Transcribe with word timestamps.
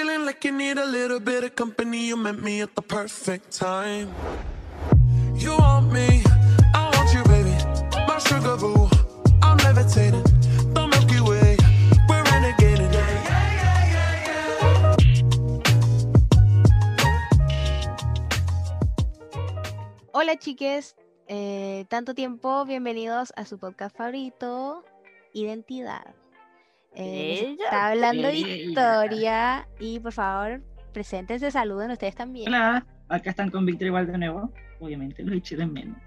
feeling 0.00 0.24
like 0.24 0.42
you 0.44 0.52
need 0.52 0.78
a 0.78 0.86
little 0.86 1.20
bit 1.20 1.44
of 1.44 1.54
company. 1.54 2.06
You 2.08 2.16
met 2.16 2.40
me 2.40 2.62
at 2.62 2.74
the 2.74 2.80
perfect 2.80 3.52
time. 3.52 4.08
You 5.34 5.52
want 5.58 5.92
me, 5.92 6.22
I 6.72 6.88
want 6.94 7.12
you, 7.12 7.22
baby. 7.24 7.54
My 8.08 8.18
sugar 8.18 8.56
boo, 8.56 8.88
I'm 9.42 9.58
levitating. 9.58 10.24
The 10.72 10.86
Milky 10.88 11.20
Way, 11.20 11.56
we're 12.08 12.24
renegading. 12.32 12.92
Yeah, 12.96 13.12
yeah, 13.60 13.80
yeah, 13.94 14.24
yeah, 14.24 14.24
yeah. 14.24 14.96
Hola 20.14 20.36
chiques, 20.38 20.96
eh, 21.28 21.84
tanto 21.90 22.14
tiempo, 22.14 22.64
bienvenidos 22.64 23.34
a 23.36 23.44
su 23.44 23.58
podcast 23.58 23.94
favorito, 23.96 24.82
Identidad. 25.34 26.19
Eh, 26.94 27.56
está 27.58 27.88
hablando 27.88 28.28
ella. 28.28 28.54
Victoria 28.54 29.68
y 29.78 30.00
por 30.00 30.12
favor, 30.12 30.62
preséntense, 30.92 31.50
saluden 31.50 31.90
ustedes 31.90 32.14
también. 32.14 32.48
Hola, 32.48 32.86
acá 33.08 33.30
están 33.30 33.50
con 33.50 33.64
Víctor 33.64 33.88
igual 33.88 34.06
de 34.06 34.18
nuevo. 34.18 34.52
Obviamente 34.80 35.22
los 35.22 35.36
eché 35.36 35.56
de 35.56 35.66
menos. 35.66 36.00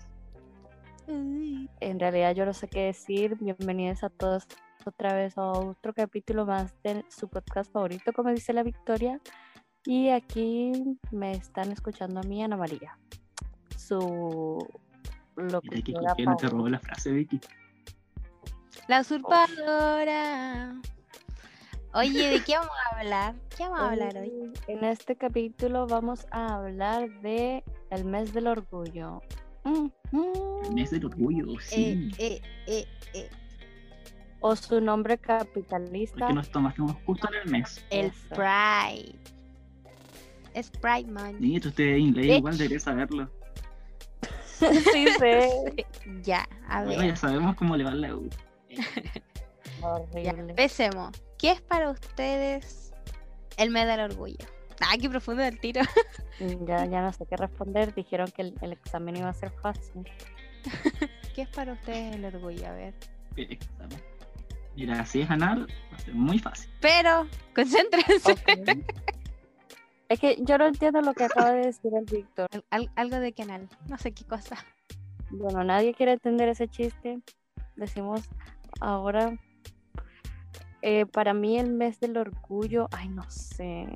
En 1.08 2.00
realidad 2.00 2.34
yo 2.36 2.46
no 2.46 2.54
sé 2.54 2.68
qué 2.68 2.86
decir. 2.86 3.38
Bienvenidos 3.40 4.04
a 4.04 4.10
todos 4.10 4.48
otra 4.86 5.14
vez 5.14 5.38
a 5.38 5.44
otro 5.44 5.94
capítulo 5.94 6.46
más 6.46 6.74
de 6.84 7.06
su 7.10 7.30
podcast 7.30 7.72
favorito, 7.72 8.12
como 8.14 8.30
dice 8.30 8.54
la 8.54 8.64
Victoria. 8.64 9.20
Y 9.86 10.10
aquí 10.10 10.72
me 11.12 11.32
están 11.32 11.72
escuchando 11.72 12.22
a 12.22 12.24
mí, 12.24 12.44
Ana 12.44 12.58
María. 12.58 12.98
Su 13.78 14.66
Mira 15.36 15.60
que 15.62 15.94
copió, 15.94 16.26
no 16.26 16.36
te 16.38 16.48
robó 16.48 16.70
la 16.70 16.80
frase, 16.80 17.12
Vicky. 17.12 17.40
La 18.88 19.02
usurpadora. 19.02 20.76
Oye, 21.94 22.30
¿de 22.30 22.44
qué 22.44 22.58
vamos 22.58 22.74
a 22.92 23.00
hablar? 23.00 23.36
¿Qué 23.56 23.64
vamos 23.64 23.80
a 23.80 23.92
hablar 23.92 24.18
hoy? 24.18 24.52
En 24.68 24.84
este 24.84 25.16
capítulo 25.16 25.86
vamos 25.88 26.26
a 26.32 26.56
hablar 26.56 27.10
de 27.22 27.64
el 27.92 28.06
mes 28.06 28.34
del 28.34 28.48
orgullo. 28.48 29.22
Mm, 29.64 29.88
mm. 30.12 30.66
El 30.66 30.74
mes 30.74 30.92
del 30.92 31.06
orgullo, 31.06 31.46
sí. 31.62 32.12
Eh, 32.18 32.42
eh, 32.42 32.42
eh, 32.68 32.88
eh, 33.14 33.30
O 34.42 34.56
su 34.56 34.82
nombre 34.82 35.18
capitalista. 35.18 36.18
Porque 36.20 36.34
nos 36.34 36.50
tomamos 36.50 36.96
justo 37.06 37.30
en 37.30 37.36
el 37.42 37.50
mes. 37.52 37.86
El. 37.92 38.12
Pride. 38.30 39.16
Es 40.54 40.70
Pride 40.72 41.10
Month. 41.12 41.40
Nieto, 41.40 41.70
usted 41.70 41.84
de 41.86 42.00
inglés 42.00 42.26
Bitch. 42.28 42.38
igual 42.40 42.58
debería 42.58 42.80
saberlo. 42.80 43.30
sí, 44.60 45.08
sé. 45.20 45.86
Ya, 46.24 46.48
a 46.68 46.84
Bueno, 46.84 47.02
ver. 47.02 47.10
ya 47.12 47.16
sabemos 47.16 47.56
cómo 47.56 47.78
le 47.78 47.84
va 47.84 47.92
la 47.96 48.16
U. 48.16 48.30
Ya, 49.82 49.88
Horrible. 49.90 50.30
empecemos. 50.52 51.12
¿Qué 51.38 51.52
es 51.52 51.62
para 51.62 51.90
ustedes 51.90 52.94
el 53.58 53.70
mes 53.70 53.86
del 53.86 54.00
orgullo? 54.00 54.46
Ah, 54.80 54.96
qué 55.00 55.10
profundo 55.10 55.44
el 55.44 55.60
tiro. 55.60 55.82
Ya, 56.66 56.86
ya 56.86 57.02
no 57.02 57.12
sé 57.12 57.26
qué 57.26 57.36
responder. 57.36 57.94
Dijeron 57.94 58.32
que 58.32 58.44
el, 58.44 58.56
el 58.62 58.72
examen 58.72 59.18
iba 59.18 59.28
a 59.30 59.34
ser 59.34 59.52
fácil. 59.52 60.04
¿Qué 61.36 61.42
es 61.42 61.50
para 61.50 61.74
ustedes 61.74 62.16
el 62.16 62.24
orgullo? 62.24 62.66
A 62.68 62.72
ver. 62.72 62.94
Examen. 63.36 64.00
Mira, 64.78 65.06
si 65.06 65.22
es 65.22 65.30
anal, 65.30 65.68
va 65.92 65.98
a 65.98 66.00
ser 66.00 66.14
muy 66.16 66.40
fácil. 66.40 66.72
Pero, 66.80 67.28
concéntrense. 67.54 68.36
Es 70.10 70.20
que 70.20 70.38
yo 70.42 70.58
no 70.58 70.68
entiendo 70.68 71.02
lo 71.02 71.14
que 71.14 71.26
acaba 71.26 71.52
de 71.52 71.66
decir 71.68 71.92
el 71.94 72.06
Víctor. 72.06 72.48
Al- 72.52 72.64
al- 72.72 72.92
algo 72.96 73.20
de 73.20 73.34
canal. 73.34 73.68
No 73.90 73.98
sé 73.98 74.14
qué 74.14 74.24
cosa. 74.26 74.56
Bueno, 75.30 75.64
nadie 75.64 75.94
quiere 75.94 76.14
entender 76.14 76.48
ese 76.50 76.68
chiste. 76.68 77.20
Decimos 77.76 78.22
ahora. 78.80 79.38
eh, 80.82 81.06
para 81.06 81.34
mí 81.34 81.58
el 81.58 81.72
mes 81.72 82.00
del 82.00 82.18
orgullo, 82.18 82.90
ay, 82.92 83.08
no 83.10 83.30
sé. 83.30 83.88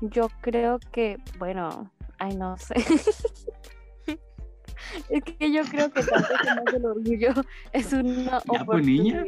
Yo 0.00 0.28
creo 0.40 0.78
que, 0.92 1.18
bueno, 1.38 1.90
ay, 2.18 2.36
no 2.36 2.56
sé. 2.56 2.74
es 5.10 5.22
que 5.22 5.52
yo 5.52 5.62
creo 5.64 5.90
que 5.90 6.02
tal 6.02 6.22
vez 6.22 6.40
el 6.48 6.54
mes 6.56 6.72
del 6.72 6.86
orgullo 6.86 7.34
es 7.72 7.92
una 7.92 8.38
oportunidad. 8.38 9.24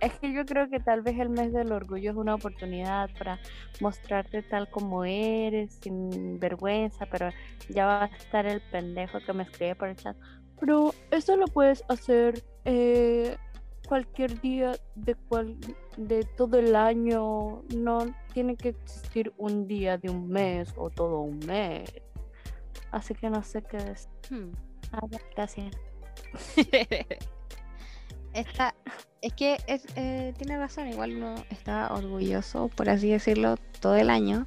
Es 0.00 0.18
que 0.18 0.32
yo 0.32 0.44
creo 0.44 0.68
que 0.68 0.80
tal 0.80 1.02
vez 1.02 1.16
el 1.20 1.30
mes 1.30 1.52
del 1.52 1.70
orgullo 1.70 2.10
es 2.10 2.16
una 2.16 2.34
oportunidad 2.34 3.08
para 3.16 3.38
mostrarte 3.80 4.42
tal 4.42 4.68
como 4.68 5.04
eres, 5.04 5.78
sin 5.80 6.40
vergüenza, 6.40 7.06
pero 7.06 7.30
ya 7.68 7.86
va 7.86 8.02
a 8.04 8.06
estar 8.06 8.44
el 8.46 8.60
pendejo 8.60 9.20
que 9.24 9.32
me 9.32 9.44
escribe 9.44 9.76
por 9.76 9.88
el 9.88 9.96
chat. 9.96 10.16
Pero 10.60 10.94
eso 11.10 11.36
lo 11.36 11.46
puedes 11.46 11.84
hacer 11.88 12.44
eh, 12.64 13.36
cualquier 13.88 14.40
día 14.40 14.72
de, 14.94 15.14
cual, 15.14 15.56
de 15.96 16.24
todo 16.36 16.58
el 16.58 16.76
año. 16.76 17.62
No 17.74 18.14
tiene 18.32 18.56
que 18.56 18.70
existir 18.70 19.32
un 19.36 19.66
día 19.66 19.98
de 19.98 20.10
un 20.10 20.28
mes 20.28 20.72
o 20.76 20.90
todo 20.90 21.20
un 21.20 21.38
mes. 21.40 21.92
Así 22.90 23.14
que 23.14 23.30
no 23.30 23.42
sé 23.42 23.62
qué 23.62 23.78
decir. 23.78 24.08
Hmm. 24.30 24.52
Esta, 28.34 28.74
es 29.20 29.32
que 29.34 29.58
es, 29.66 29.84
eh, 29.96 30.32
tiene 30.38 30.58
razón, 30.58 30.88
igual 30.88 31.16
uno 31.16 31.34
está 31.50 31.92
orgulloso, 31.92 32.68
por 32.68 32.88
así 32.88 33.10
decirlo, 33.10 33.56
todo 33.80 33.96
el 33.96 34.08
año. 34.10 34.46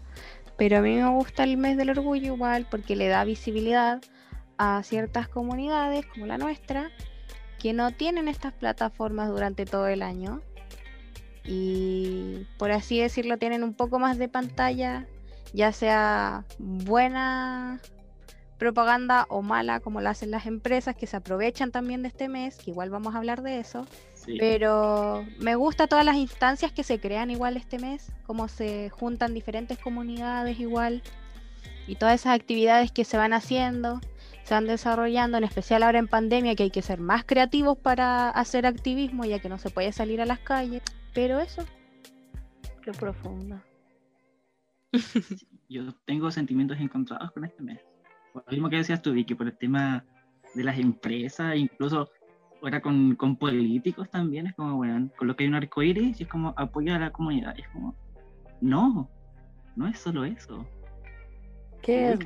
Pero 0.57 0.77
a 0.77 0.81
mí 0.81 0.95
me 0.95 1.09
gusta 1.09 1.43
el 1.43 1.57
mes 1.57 1.77
del 1.77 1.89
orgullo 1.91 2.33
igual 2.33 2.65
porque 2.69 2.95
le 2.95 3.07
da 3.07 3.23
visibilidad 3.25 4.01
a 4.57 4.81
ciertas 4.83 5.27
comunidades 5.27 6.05
como 6.05 6.25
la 6.25 6.37
nuestra 6.37 6.91
que 7.59 7.73
no 7.73 7.91
tienen 7.91 8.27
estas 8.27 8.53
plataformas 8.53 9.29
durante 9.29 9.65
todo 9.65 9.87
el 9.87 10.01
año. 10.01 10.41
Y 11.43 12.47
por 12.57 12.71
así 12.71 12.99
decirlo, 12.99 13.37
tienen 13.37 13.63
un 13.63 13.73
poco 13.73 13.99
más 13.99 14.17
de 14.17 14.27
pantalla, 14.27 15.07
ya 15.53 15.71
sea 15.71 16.45
buena 16.57 17.79
propaganda 18.57 19.25
o 19.29 19.41
mala, 19.41 19.79
como 19.79 20.01
la 20.01 20.11
hacen 20.11 20.31
las 20.31 20.45
empresas 20.45 20.95
que 20.95 21.07
se 21.07 21.17
aprovechan 21.17 21.71
también 21.71 22.01
de 22.01 22.07
este 22.07 22.29
mes, 22.29 22.57
que 22.57 22.71
igual 22.71 22.89
vamos 22.89 23.13
a 23.13 23.17
hablar 23.17 23.41
de 23.41 23.59
eso. 23.59 23.85
Sí. 24.13 24.37
Pero 24.39 25.25
me 25.39 25.55
gusta 25.55 25.87
todas 25.87 26.05
las 26.05 26.15
instancias 26.15 26.71
que 26.71 26.83
se 26.83 26.99
crean 26.99 27.29
igual 27.31 27.57
este 27.57 27.79
mes, 27.79 28.11
cómo 28.25 28.47
se 28.47 28.89
juntan 28.89 29.33
diferentes 29.33 29.77
comunidades 29.77 30.59
igual 30.59 31.03
y 31.87 31.95
todas 31.95 32.21
esas 32.21 32.35
actividades 32.35 32.91
que 32.91 33.05
se 33.05 33.17
van 33.17 33.33
haciendo, 33.33 33.99
se 34.45 34.53
van 34.53 34.67
desarrollando, 34.67 35.37
en 35.37 35.43
especial 35.43 35.83
ahora 35.83 35.99
en 35.99 36.07
pandemia 36.07 36.55
que 36.55 36.63
hay 36.63 36.71
que 36.71 36.81
ser 36.81 36.99
más 36.99 37.25
creativos 37.25 37.77
para 37.77 38.29
hacer 38.29 38.65
activismo 38.65 39.25
ya 39.25 39.39
que 39.39 39.49
no 39.49 39.57
se 39.57 39.71
puede 39.71 39.91
salir 39.91 40.21
a 40.21 40.25
las 40.25 40.39
calles. 40.39 40.81
Pero 41.13 41.39
eso, 41.39 41.65
Qué 42.85 42.91
profunda. 42.91 43.65
Yo 45.69 45.91
tengo 46.05 46.29
sentimientos 46.29 46.79
encontrados 46.79 47.31
con 47.31 47.43
este 47.43 47.63
mes. 47.63 47.79
Por 48.31 48.43
lo 48.45 48.51
mismo 48.51 48.69
que 48.69 48.75
decías 48.77 49.01
tú, 49.01 49.11
Vicky, 49.11 49.33
por 49.33 49.47
el 49.47 49.57
tema 49.57 50.05
de 50.53 50.63
las 50.63 50.77
empresas, 50.77 51.55
incluso 51.55 52.07
ahora 52.61 52.81
con, 52.81 53.15
con 53.15 53.37
políticos 53.37 54.07
también, 54.11 54.45
es 54.45 54.53
como, 54.53 54.75
bueno, 54.75 55.09
con 55.17 55.27
lo 55.27 55.35
que 55.35 55.43
hay 55.43 55.49
un 55.49 55.55
arco 55.55 55.81
iris, 55.81 56.19
y 56.19 56.23
es 56.23 56.29
como 56.29 56.53
apoyar 56.55 57.01
a 57.01 57.05
la 57.05 57.11
comunidad. 57.11 57.55
y 57.57 57.61
es 57.61 57.69
como, 57.69 57.95
no, 58.61 59.09
no 59.75 59.87
es 59.87 59.97
solo 59.97 60.23
eso. 60.23 60.63
¿Qué 61.81 62.11
es. 62.11 62.19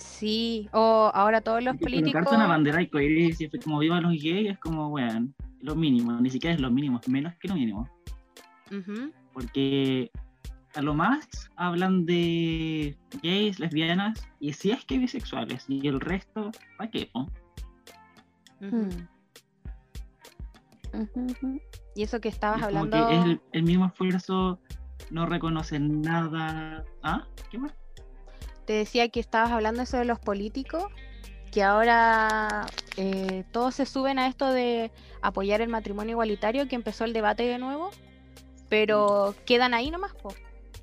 Sí, 0.00 0.68
o 0.72 1.10
ahora 1.12 1.40
todos 1.40 1.62
los 1.62 1.76
políticos... 1.76 2.12
Colocarte 2.12 2.36
una 2.36 2.46
bandera 2.46 2.82
y 2.82 3.32
siempre 3.32 3.60
como 3.60 3.78
viva 3.78 4.00
los 4.00 4.12
gays 4.12 4.50
es 4.50 4.58
como, 4.58 4.88
bueno, 4.88 5.28
lo 5.60 5.76
mínimo, 5.76 6.12
ni 6.20 6.30
siquiera 6.30 6.54
es 6.54 6.60
lo 6.60 6.70
mínimo, 6.70 6.98
es 7.00 7.08
menos 7.08 7.34
que 7.36 7.48
lo 7.48 7.54
mínimo. 7.54 7.88
Porque 9.32 10.10
a 10.74 10.82
lo 10.82 10.94
más 10.94 11.50
hablan 11.56 12.06
de 12.06 12.96
gays, 13.22 13.58
lesbianas 13.60 14.26
y 14.38 14.52
si 14.52 14.70
es 14.70 14.84
que 14.84 14.98
bisexuales 14.98 15.66
y 15.68 15.86
el 15.86 16.00
resto, 16.00 16.50
¿para 16.78 16.90
qué? 16.90 17.10
Mm. 18.60 18.88
Y 21.94 22.02
eso 22.02 22.20
que 22.20 22.28
estabas 22.28 22.60
Es 22.60 22.66
como 22.68 22.80
hablando... 22.80 23.08
que 23.08 23.18
es 23.18 23.24
el, 23.24 23.40
el 23.52 23.62
mismo 23.64 23.86
esfuerzo, 23.86 24.60
no 25.10 25.26
reconocen 25.26 26.00
nada. 26.00 26.84
¿Ah? 27.02 27.26
¿Qué 27.50 27.58
más? 27.58 27.74
Te 28.70 28.76
decía 28.76 29.08
que 29.08 29.18
estabas 29.18 29.50
hablando 29.50 29.82
eso 29.82 29.96
de 29.96 30.04
los 30.04 30.20
políticos, 30.20 30.84
que 31.50 31.64
ahora 31.64 32.66
eh, 32.96 33.42
todos 33.50 33.74
se 33.74 33.84
suben 33.84 34.20
a 34.20 34.28
esto 34.28 34.48
de 34.52 34.92
apoyar 35.22 35.60
el 35.60 35.68
matrimonio 35.68 36.12
igualitario, 36.12 36.68
que 36.68 36.76
empezó 36.76 37.04
el 37.04 37.12
debate 37.12 37.42
de 37.42 37.58
nuevo, 37.58 37.90
pero 38.68 39.34
quedan 39.44 39.74
ahí 39.74 39.90
nomás, 39.90 40.14
po. 40.14 40.32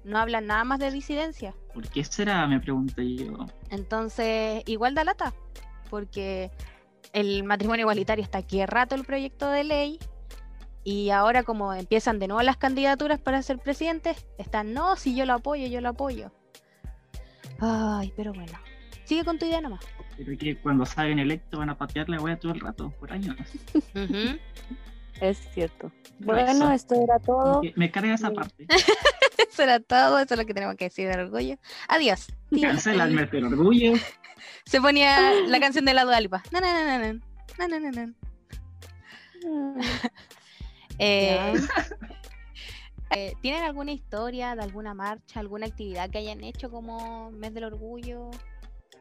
no 0.04 0.20
hablan 0.20 0.48
nada 0.48 0.66
más 0.66 0.80
de 0.80 0.92
disidencia. 0.92 1.56
¿Por 1.74 1.88
qué 1.88 2.04
será? 2.04 2.46
Me 2.46 2.60
pregunto 2.60 3.02
yo. 3.02 3.46
Entonces, 3.70 4.64
igual 4.66 4.94
da 4.94 5.06
lata, 5.06 5.34
porque 5.90 6.52
el 7.14 7.46
matrimonio 7.46 7.84
igualitario 7.84 8.22
está 8.22 8.40
aquí 8.40 8.66
rato 8.66 8.96
el 8.96 9.06
proyecto 9.06 9.50
de 9.50 9.64
ley 9.64 10.00
y 10.84 11.12
ahora 11.12 11.44
como 11.44 11.74
empiezan 11.74 12.20
de 12.20 12.28
nuevo 12.28 12.44
las 12.44 12.58
candidaturas 12.58 13.22
para 13.22 13.42
ser 13.44 13.60
presidentes, 13.60 14.28
están, 14.38 14.74
no, 14.74 14.98
si 14.98 15.16
yo 15.16 15.26
lo 15.26 15.36
apoyo, 15.36 15.68
yo 15.68 15.80
lo 15.80 15.88
apoyo. 15.88 16.34
Ay, 17.60 18.14
pero 18.16 18.34
bueno. 18.34 18.54
Sigue 19.06 19.24
con 19.24 19.40
tu 19.40 19.46
idea 19.46 19.62
nomás. 19.62 19.86
Pero 20.18 20.38
que 20.38 20.58
cuando 20.58 20.86
salgan 20.86 21.20
electos 21.20 21.60
van 21.60 21.70
a 21.70 21.78
patear 21.78 22.10
la 22.10 22.20
wea 22.20 22.38
todo 22.38 22.52
el 22.52 22.60
rato, 22.60 22.92
por 23.00 23.12
años. 23.14 23.38
es 25.22 25.38
cierto. 25.54 25.92
Bueno, 26.20 26.72
esto 26.72 26.96
era 27.02 27.20
todo. 27.20 27.62
Me 27.76 27.92
carga 27.92 28.16
esa 28.16 28.32
parte. 28.32 28.66
eso 29.50 29.64
era 29.64 29.80
todo, 29.80 30.20
eso 30.20 30.34
es 30.34 30.40
lo 30.40 30.46
que 30.46 30.54
tenemos 30.54 30.76
que 30.76 30.86
decir 30.86 31.08
del 31.08 31.22
orgullo. 31.22 31.58
Adiós. 31.88 32.28
Cancelarme 32.60 33.30
el 33.32 33.46
orgullo. 33.46 33.94
Se 34.66 34.82
ponía 34.82 35.32
la 35.48 35.60
canción 35.60 35.86
de 35.86 35.94
la 35.94 36.04
Dualipa. 36.04 36.44
No, 36.52 36.60
no, 36.60 36.68
no, 36.68 36.86
no, 36.86 37.14
no. 37.14 37.20
No, 37.58 37.68
no, 37.68 37.80
no, 37.80 37.92
no. 37.92 38.14
Mm. 39.46 39.80
eh, 41.00 41.54
eh, 43.12 43.34
¿Tienen 43.42 43.64
alguna 43.64 43.92
historia 43.92 44.56
de 44.56 44.64
alguna 44.64 44.94
marcha, 44.94 45.40
alguna 45.40 45.68
actividad 45.68 46.10
que 46.10 46.18
hayan 46.18 46.44
hecho 46.44 46.70
como 46.70 47.32
mes 47.32 47.54
del 47.54 47.66
orgullo 47.66 48.32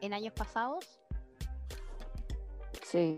en 0.01 0.13
años 0.13 0.33
pasados? 0.33 0.99
Sí. 2.83 3.17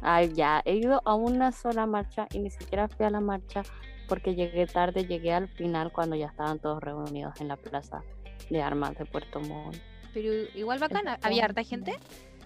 Ay, 0.00 0.32
ya, 0.34 0.62
he 0.64 0.74
ido 0.74 1.00
a 1.04 1.14
una 1.14 1.52
sola 1.52 1.86
marcha 1.86 2.26
y 2.32 2.40
ni 2.40 2.50
siquiera 2.50 2.88
fui 2.88 3.06
a 3.06 3.10
la 3.10 3.20
marcha 3.20 3.62
porque 4.08 4.34
llegué 4.34 4.66
tarde, 4.66 5.06
llegué 5.06 5.32
al 5.32 5.48
final 5.48 5.92
cuando 5.92 6.16
ya 6.16 6.26
estaban 6.26 6.58
todos 6.58 6.82
reunidos 6.82 7.40
en 7.40 7.48
la 7.48 7.56
plaza 7.56 8.02
de 8.50 8.62
armas 8.62 8.96
de 8.98 9.06
Puerto 9.06 9.40
Montt. 9.40 9.76
Pero 10.12 10.32
igual 10.54 10.78
bacana, 10.78 11.18
¿había 11.22 11.44
harta 11.44 11.62
gente? 11.62 11.94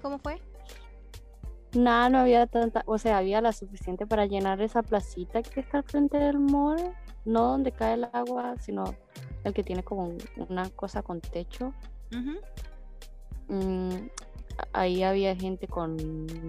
¿Cómo 0.02 0.18
fue? 0.18 0.40
Nada, 1.76 2.08
no 2.08 2.18
había 2.18 2.46
tanta, 2.46 2.82
o 2.86 2.96
sea, 2.98 3.18
había 3.18 3.40
la 3.40 3.52
suficiente 3.52 4.06
para 4.06 4.26
llenar 4.26 4.60
esa 4.62 4.82
placita 4.82 5.42
que 5.42 5.60
está 5.60 5.78
al 5.78 5.84
frente 5.84 6.16
del 6.18 6.38
mall, 6.38 6.80
no 7.24 7.42
donde 7.52 7.70
cae 7.72 7.94
el 7.94 8.04
agua, 8.12 8.54
sino 8.60 8.94
el 9.44 9.52
que 9.52 9.62
tiene 9.62 9.82
como 9.82 10.04
un- 10.06 10.18
una 10.48 10.70
cosa 10.70 11.02
con 11.02 11.20
techo. 11.20 11.72
Mm, 13.48 14.08
ahí 14.72 15.02
había 15.02 15.36
gente 15.36 15.68
con 15.68 15.96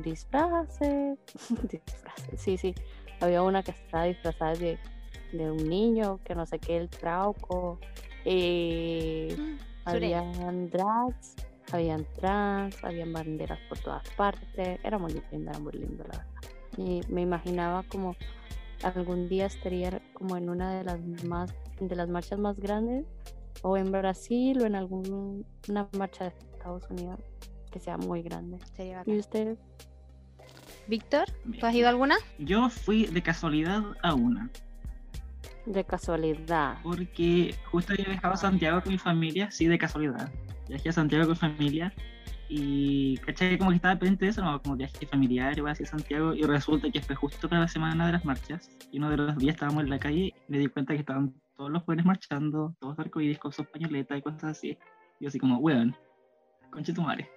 disfraces. 0.02 1.18
disfraces, 1.72 2.42
sí, 2.42 2.58
sí. 2.58 2.74
Había 3.20 3.44
una 3.44 3.64
que 3.64 3.72
estaba 3.72 4.06
disfrazada 4.06 4.54
de, 4.54 4.80
de 5.34 5.52
un 5.52 5.68
niño, 5.70 6.20
que 6.24 6.36
no 6.36 6.46
sé 6.46 6.60
qué, 6.60 6.78
el 6.78 6.90
trauco. 6.90 7.80
eh, 8.26 9.36
Mm, 9.38 9.58
habían 9.86 10.70
drags, 10.70 11.36
habían 11.72 12.06
trans, 12.16 12.82
habían 12.84 13.12
banderas 13.14 13.60
por 13.70 13.80
todas 13.80 14.08
partes. 14.12 14.80
Era 14.84 14.98
muy 14.98 15.14
lindo, 15.32 15.50
era 15.52 15.60
muy 15.60 15.74
lindo, 15.74 16.04
la 16.04 16.18
verdad. 16.20 16.28
Y 16.78 17.02
me 17.10 17.22
imaginaba 17.22 17.84
como 17.84 18.16
algún 18.84 19.28
día 19.28 19.48
estaría 19.48 20.02
como 20.14 20.38
en 20.38 20.50
una 20.50 20.74
de 20.74 20.84
las 20.84 21.00
más 21.26 21.54
de 21.80 21.96
las 21.96 22.10
marchas 22.10 22.40
más 22.40 22.58
grandes 22.58 23.06
o 23.64 23.76
en 23.78 23.92
Brasil 23.92 24.60
o 24.62 24.66
en 24.66 24.76
alguna 24.76 25.88
marcha 25.98 26.26
de 26.26 26.30
Estados 26.54 26.84
Unidos 26.90 27.20
que 27.72 27.80
sea 27.80 27.98
muy 27.98 28.22
grande. 28.22 28.60
Sería 28.76 28.98
bacán. 29.00 29.16
¿Y 29.16 29.20
ustedes? 29.20 29.58
Víctor, 30.88 31.26
¿tú 31.60 31.66
has 31.66 31.76
ido 31.76 31.88
a 31.88 31.90
alguna? 31.90 32.16
Yo 32.40 32.70
fui 32.70 33.08
de 33.08 33.22
casualidad 33.22 33.84
a 34.04 34.14
una, 34.14 34.50
De 35.66 35.84
casualidad. 35.84 36.78
porque 36.82 37.54
justo 37.72 37.92
había 37.94 38.06
viajado 38.06 38.36
a 38.36 38.38
Santiago 38.38 38.82
con 38.82 38.94
mi 38.94 38.98
familia, 38.98 39.52
sí, 39.52 39.66
de 39.68 39.78
casualidad. 39.78 40.32
Viajé 40.68 40.90
a 40.90 40.94
Santiago 40.94 41.24
con 41.26 41.34
mi 41.34 41.38
familia 41.38 41.94
y 42.50 43.18
caché 43.18 43.58
como 43.58 43.72
que 43.72 43.78
estaba 43.78 44.00
pendiente 44.00 44.26
de 44.26 44.32
eso, 44.32 44.44
¿no? 44.44 44.62
como 44.62 44.78
viaje 44.78 45.06
familiar, 45.06 45.58
iba 45.58 45.72
hacia 45.72 45.86
Santiago 45.86 46.34
y 46.34 46.44
resulta 46.44 46.90
que 46.90 47.02
fue 47.02 47.16
justo 47.16 47.50
para 47.50 47.62
la 47.62 47.68
semana 47.68 48.06
de 48.06 48.14
las 48.14 48.26
marchas 48.26 48.70
y 48.92 49.00
uno 49.00 49.10
de 49.10 49.18
los 49.18 49.38
días 49.38 49.56
estábamos 49.56 49.84
en 49.84 49.90
la 49.90 50.00
calle 50.00 50.20
y 50.20 50.34
me 50.48 50.58
di 50.58 50.68
cuenta 50.68 50.94
que 50.94 51.02
estaban 51.02 51.34
todos 51.58 51.72
los 51.72 51.84
jóvenes 51.84 52.06
marchando, 52.06 52.76
todos 52.80 52.98
arcoíris 53.00 53.40
con 53.40 53.52
sus 53.52 53.68
pañoletas 53.68 54.18
y 54.18 54.22
cosas 54.22 54.44
así. 54.44 54.78
Y 55.20 55.24
yo 55.24 55.28
así 55.28 55.40
como, 55.40 55.58
weón, 55.58 55.96
conche 56.72 56.94
tu 56.94 57.02
madre. 57.02 57.30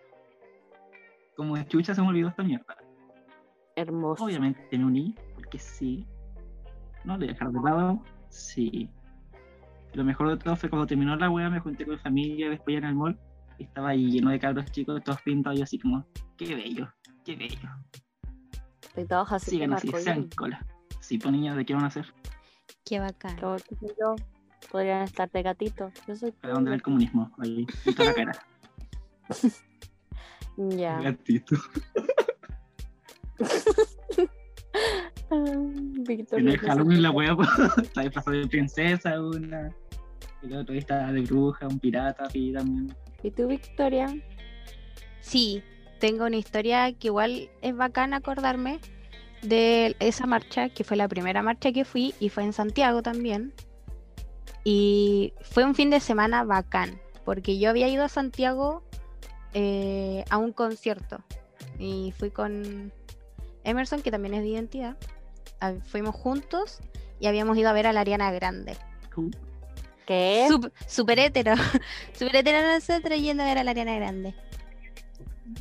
Como 1.36 1.56
de 1.56 1.66
chucha 1.66 1.94
se 1.94 2.02
me 2.02 2.08
olvidó 2.08 2.28
esta 2.28 2.42
mierda. 2.42 2.76
Hermoso. 3.76 4.24
Obviamente 4.24 4.76
me 4.76 4.84
uní, 4.84 5.14
porque 5.34 5.58
sí. 5.58 6.06
No 7.04 7.14
le 7.14 7.18
voy 7.18 7.28
a 7.28 7.32
dejar 7.32 7.50
de 7.50 7.60
lado, 7.60 8.02
sí. 8.28 8.90
Lo 9.94 10.04
mejor 10.04 10.30
de 10.30 10.36
todo 10.36 10.56
fue 10.56 10.70
cuando 10.70 10.86
terminó 10.86 11.16
la 11.16 11.30
wea, 11.30 11.50
me 11.50 11.60
junté 11.60 11.84
con 11.84 11.94
mi 11.94 12.00
familia 12.00 12.50
después 12.50 12.74
ya 12.74 12.78
en 12.78 12.84
el 12.84 12.94
mall. 12.94 13.18
Y 13.58 13.64
estaba 13.64 13.90
ahí 13.90 14.10
lleno 14.10 14.30
de 14.30 14.38
cabros 14.38 14.70
chicos, 14.70 15.02
todos 15.04 15.20
pintados, 15.22 15.56
y 15.56 15.58
yo 15.58 15.64
así 15.64 15.78
como, 15.78 16.06
qué 16.36 16.54
bello, 16.54 16.88
qué 17.24 17.36
bello. 17.36 17.68
Y 18.96 19.04
todos 19.04 19.32
así 19.32 19.50
Sigan 19.50 19.74
así, 19.74 19.88
sean 19.88 20.28
cola. 20.36 20.64
Sí, 21.00 21.18
pues 21.18 21.32
niñas, 21.32 21.56
¿de 21.56 21.64
qué 21.64 21.74
van 21.74 21.84
a 21.84 21.88
hacer? 21.88 22.06
Qué 22.84 23.00
bacán. 23.00 23.36
Sé 23.38 23.94
yo, 24.00 24.16
podrían 24.70 25.02
estar 25.02 25.30
de 25.30 25.42
gatito. 25.42 25.92
Yo 26.06 26.16
soy 26.16 26.32
¿Para 26.32 26.54
dónde 26.54 26.70
va 26.70 26.76
el 26.76 26.82
comunismo? 26.82 27.30
Ahí, 27.38 27.66
toda 27.96 28.10
la 28.10 28.14
cara. 28.14 28.32
Ya. 30.56 31.00
Gatito. 31.00 31.56
Ah, 35.32 35.44
Víctor, 36.08 36.40
En 36.40 36.48
el 36.48 36.54
no 36.56 36.60
sé 36.60 36.66
Halloween 36.66 37.02
la 37.02 37.12
pues, 37.12 37.48
estaba 37.82 38.04
disfrazado 38.04 38.36
de 38.36 38.46
princesa, 38.48 39.22
una. 39.22 39.72
Y 40.42 40.46
el 40.46 40.56
otro 40.56 40.74
estaba 40.74 41.12
de 41.12 41.20
bruja, 41.22 41.66
un 41.66 41.78
pirata, 41.78 42.28
y 42.32 42.52
también. 42.52 42.94
¿Y 43.22 43.30
tú, 43.30 43.46
Victoria? 43.46 44.14
Sí, 45.20 45.62
tengo 45.98 46.24
una 46.24 46.36
historia 46.36 46.92
que 46.92 47.08
igual 47.08 47.50
es 47.60 47.76
bacán 47.76 48.14
acordarme 48.14 48.80
de 49.42 49.96
esa 50.00 50.26
marcha, 50.26 50.68
que 50.68 50.84
fue 50.84 50.96
la 50.96 51.08
primera 51.08 51.42
marcha 51.42 51.72
que 51.72 51.84
fui 51.84 52.14
y 52.20 52.28
fue 52.28 52.44
en 52.44 52.52
Santiago 52.52 53.02
también. 53.02 53.52
Y 54.64 55.32
fue 55.40 55.64
un 55.64 55.74
fin 55.74 55.90
de 55.90 56.00
semana 56.00 56.44
bacán, 56.44 57.00
porque 57.24 57.58
yo 57.58 57.70
había 57.70 57.88
ido 57.88 58.04
a 58.04 58.08
Santiago 58.08 58.82
eh, 59.52 60.24
a 60.30 60.38
un 60.38 60.52
concierto 60.52 61.24
y 61.78 62.12
fui 62.18 62.30
con 62.30 62.92
Emerson, 63.64 64.02
que 64.02 64.10
también 64.10 64.34
es 64.34 64.42
de 64.42 64.48
identidad. 64.48 64.96
Ah, 65.60 65.74
Fuimos 65.86 66.14
juntos 66.14 66.80
y 67.18 67.26
habíamos 67.26 67.56
ido 67.56 67.68
a 67.68 67.72
ver 67.72 67.86
a 67.86 67.92
la 67.92 68.00
Ariana 68.00 68.30
Grande. 68.32 68.76
¿Qué? 70.10 70.46
Sup- 70.48 70.72
Super 70.88 71.20
hetero. 71.20 71.54
Super 72.18 72.34
hetero 72.34 72.66
nosotros 72.74 73.16
yendo 73.20 73.44
a 73.44 73.46
ver 73.46 73.58
a 73.58 73.62
la 73.62 73.70
Ariana 73.70 73.94
Grande. 73.94 74.34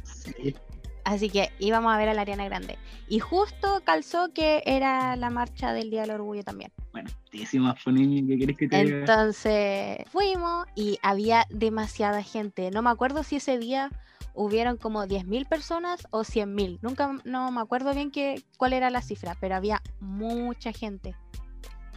sí. 0.04 0.56
Así 1.04 1.30
que 1.30 1.52
íbamos 1.60 1.94
a 1.94 1.98
ver 1.98 2.10
a 2.10 2.16
la 2.16 2.22
Ariana 2.22 2.46
Grande. 2.46 2.80
Y 3.08 3.20
justo 3.20 3.84
calzó 3.84 4.34
que 4.34 4.64
era 4.66 5.16
la 5.18 5.30
marcha 5.30 5.72
del 5.72 5.92
Día 5.92 6.02
del 6.02 6.12
Orgullo 6.12 6.44
también. 6.44 6.72
Bueno, 6.94 7.12
tísima, 7.30 7.76
niño, 7.86 8.26
¿qué 8.28 8.38
quieres 8.38 8.58
que 8.58 8.68
te 8.68 8.84
diga? 8.84 8.98
Entonces 9.02 9.98
fuimos 10.12 10.66
y 10.74 10.98
había 11.04 11.46
demasiada 11.52 12.24
gente. 12.24 12.72
No 12.72 12.82
me 12.82 12.90
acuerdo 12.90 13.22
si 13.22 13.36
ese 13.36 13.60
día 13.60 13.92
hubieron 14.34 14.78
como 14.78 15.06
10.000 15.06 15.48
personas 15.48 16.08
o 16.10 16.22
100.000. 16.22 16.80
Nunca 16.82 17.20
no 17.24 17.52
me 17.52 17.62
acuerdo 17.62 17.94
bien 17.94 18.10
qué, 18.10 18.42
cuál 18.58 18.74
era 18.74 18.90
la 18.90 19.04
cifra, 19.04 19.36
pero 19.40 19.54
había 19.56 19.84
mucha 20.00 20.72
gente. 20.72 21.14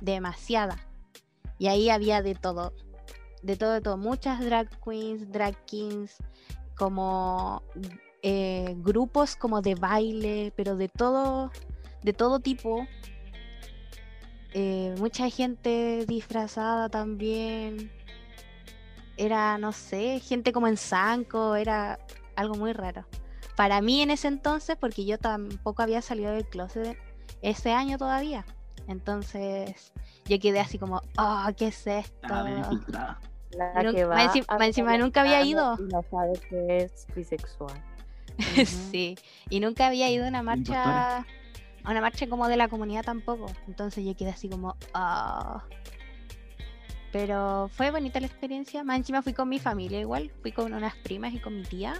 Demasiada. 0.03 0.77
Y 1.63 1.69
ahí 1.69 1.91
había 1.91 2.23
de 2.23 2.35
todo. 2.35 2.73
De 3.41 3.57
todo, 3.57 3.71
de 3.75 3.81
todo. 3.81 3.97
Muchas 3.97 4.45
drag 4.45 4.69
queens, 4.85 5.31
drag 5.31 5.55
kings, 5.65 6.17
como 6.75 7.63
eh, 8.21 8.75
grupos 8.79 9.37
como 9.37 9.63
de 9.63 9.77
baile, 9.77 10.53
pero 10.57 10.75
de 10.75 10.89
todo, 10.89 11.53
de 12.03 12.13
todo 12.13 12.41
tipo. 12.41 12.85
Eh, 14.55 14.97
mucha 14.99 15.31
gente 15.31 16.05
disfrazada 16.05 16.89
también. 16.89 17.93
Era, 19.17 19.57
no 19.57 19.71
sé, 19.71 20.19
gente 20.19 20.51
como 20.51 20.67
en 20.67 20.77
Zanco, 20.77 21.55
era 21.55 22.01
algo 22.35 22.57
muy 22.57 22.73
raro. 22.73 23.07
Para 23.55 23.81
mí 23.83 24.03
en 24.03 24.11
ese 24.11 24.27
entonces, 24.27 24.77
porque 24.81 25.05
yo 25.05 25.17
tampoco 25.17 25.81
había 25.81 26.03
salido 26.03 26.33
del 26.33 26.45
closet 26.45 26.99
ese 27.41 27.71
año 27.71 27.99
todavía. 27.99 28.45
Entonces 28.89 29.93
yo 30.27 30.39
quedé 30.39 30.61
así 30.61 30.79
como, 30.79 31.03
oh, 31.19 31.47
¿qué 31.57 31.69
es 31.69 31.87
esto? 31.87 32.49
Infiltrada. 32.49 33.21
La 33.53 33.83
que 33.93 34.07
más 34.07 34.17
va 34.19 34.23
encima- 34.25 34.47
a 34.49 34.59
más 34.59 34.67
encima 34.69 34.97
nunca 34.99 35.21
había 35.21 35.43
ido. 35.43 35.77
Y 35.79 35.83
no 35.93 36.03
sabe 36.11 36.33
que 36.49 36.77
es 36.79 37.07
bisexual. 37.15 37.75
Sí, 38.91 39.17
y 39.51 39.61
nunca 39.61 39.87
había 39.89 40.09
ido 40.11 40.25
a 40.25 40.29
una 40.29 40.43
marcha, 40.43 41.19
a 41.19 41.91
una 41.91 42.01
marcha 42.01 42.27
como 42.29 42.49
de 42.49 42.57
la 42.57 42.69
comunidad 42.69 43.05
tampoco. 43.05 43.47
Entonces 43.69 44.05
yo 44.05 44.17
quedé 44.17 44.31
así 44.31 44.49
como, 44.49 44.75
ah. 44.95 45.63
Pero 47.13 47.69
fue 47.75 47.91
bonita 47.91 48.21
la 48.21 48.27
experiencia. 48.27 48.85
Más 48.85 48.97
encima 48.97 49.21
fui 49.23 49.35
con 49.35 49.49
mi 49.49 49.59
familia 49.59 50.01
igual, 50.01 50.31
fui 50.41 50.51
con 50.53 50.73
unas 50.73 50.95
primas 50.97 51.35
y 51.35 51.41
con 51.41 51.55
mi 51.57 51.63
tía 51.63 51.95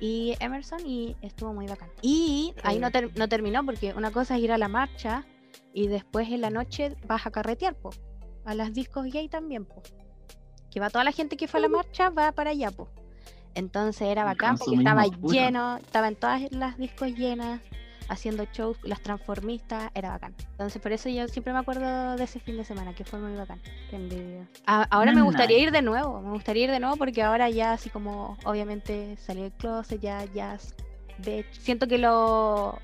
y 0.00 0.36
Emerson 0.40 0.86
y 0.86 1.16
estuvo 1.20 1.52
muy 1.52 1.66
bacán. 1.66 1.90
Y 2.00 2.54
ahí 2.62 2.78
no, 2.78 2.90
ter- 2.90 3.10
no 3.18 3.28
terminó 3.28 3.62
porque 3.66 3.92
una 3.92 4.10
cosa 4.10 4.36
es 4.36 4.42
ir 4.42 4.52
a 4.52 4.58
la 4.58 4.68
marcha 4.68 5.24
y 5.72 5.88
después 5.88 6.28
en 6.30 6.40
la 6.40 6.50
noche 6.50 6.96
vas 7.06 7.26
a 7.26 7.30
carretear, 7.30 7.74
po. 7.74 7.90
A 8.44 8.54
las 8.54 8.72
discos 8.72 9.04
gay 9.06 9.28
también, 9.28 9.64
po. 9.64 9.82
Que 10.70 10.80
va 10.80 10.90
toda 10.90 11.04
la 11.04 11.12
gente 11.12 11.36
que 11.36 11.48
fue 11.48 11.60
a 11.60 11.62
la 11.62 11.68
marcha, 11.68 12.10
va 12.10 12.32
para 12.32 12.50
allá, 12.50 12.70
po. 12.70 12.88
Entonces 13.54 14.02
era 14.08 14.22
El 14.22 14.26
bacán 14.28 14.56
porque 14.58 14.76
estaba 14.76 15.04
lleno, 15.06 15.76
estaban 15.78 16.14
todas 16.14 16.42
las 16.52 16.76
discos 16.78 17.08
llenas, 17.14 17.60
haciendo 18.08 18.44
shows, 18.52 18.78
las 18.84 19.02
transformistas, 19.02 19.90
era 19.94 20.10
bacán. 20.10 20.34
Entonces 20.52 20.80
por 20.80 20.92
eso 20.92 21.08
yo 21.08 21.26
siempre 21.28 21.52
me 21.52 21.58
acuerdo 21.58 22.16
de 22.16 22.24
ese 22.24 22.40
fin 22.40 22.56
de 22.56 22.64
semana, 22.64 22.94
que 22.94 23.04
fue 23.04 23.18
muy 23.18 23.34
bacán. 23.36 23.60
Qué 23.90 23.96
envidia. 23.96 24.48
A- 24.66 24.84
ahora 24.84 25.10
me 25.10 25.16
Nice. 25.16 25.24
gustaría 25.26 25.58
ir 25.58 25.72
de 25.72 25.82
nuevo, 25.82 26.20
me 26.20 26.30
gustaría 26.30 26.64
ir 26.64 26.70
de 26.70 26.80
nuevo 26.80 26.96
porque 26.96 27.22
ahora 27.22 27.50
ya 27.50 27.72
así 27.72 27.90
como 27.90 28.38
obviamente 28.44 29.16
salí 29.18 29.42
del 29.42 29.52
closet, 29.52 30.00
ya, 30.00 30.24
ya 30.32 30.56
de- 31.18 31.44
siento 31.50 31.86
que 31.88 31.98
lo 31.98 32.78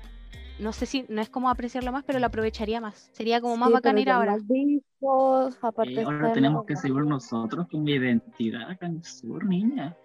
no 0.59 0.71
sé 0.73 0.85
si, 0.85 1.05
no 1.09 1.21
es 1.21 1.29
como 1.29 1.49
apreciarlo 1.49 1.91
más, 1.91 2.03
pero 2.05 2.19
lo 2.19 2.25
aprovecharía 2.27 2.79
más. 2.81 3.09
Sería 3.13 3.41
como 3.41 3.57
más 3.57 3.67
Sí, 3.69 3.73
bacán 3.73 3.97
ir 3.97 4.09
ahora. 4.09 4.37
vistos, 4.43 5.57
aparte 5.61 6.01
Eh, 6.01 6.03
ahora 6.03 6.31
tenemos 6.33 6.65
que 6.65 6.75
seguir 6.75 7.03
nosotros 7.05 7.67
como 7.69 7.87
identidad 7.89 8.69
acá 8.69 8.85
en 8.87 8.95
el 8.97 9.03
sur, 9.03 9.45
niña. 9.45 9.95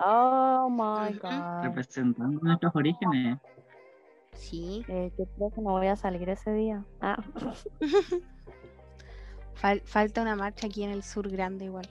Oh 0.00 0.68
my 0.70 1.12
god. 1.18 1.62
Representando 1.64 2.40
nuestros 2.40 2.74
orígenes. 2.74 3.38
Sí. 4.34 4.84
Eh, 4.88 5.12
yo 5.18 5.26
creo 5.36 5.50
que 5.50 5.60
no 5.60 5.72
voy 5.72 5.86
a 5.88 5.96
salir 5.96 6.28
ese 6.28 6.52
día. 6.52 6.84
Ah, 7.00 7.22
Fal- 9.54 9.82
falta 9.84 10.22
una 10.22 10.34
marcha 10.34 10.66
aquí 10.66 10.82
en 10.82 10.90
el 10.90 11.02
sur 11.04 11.28
grande 11.30 11.66
igual. 11.66 11.88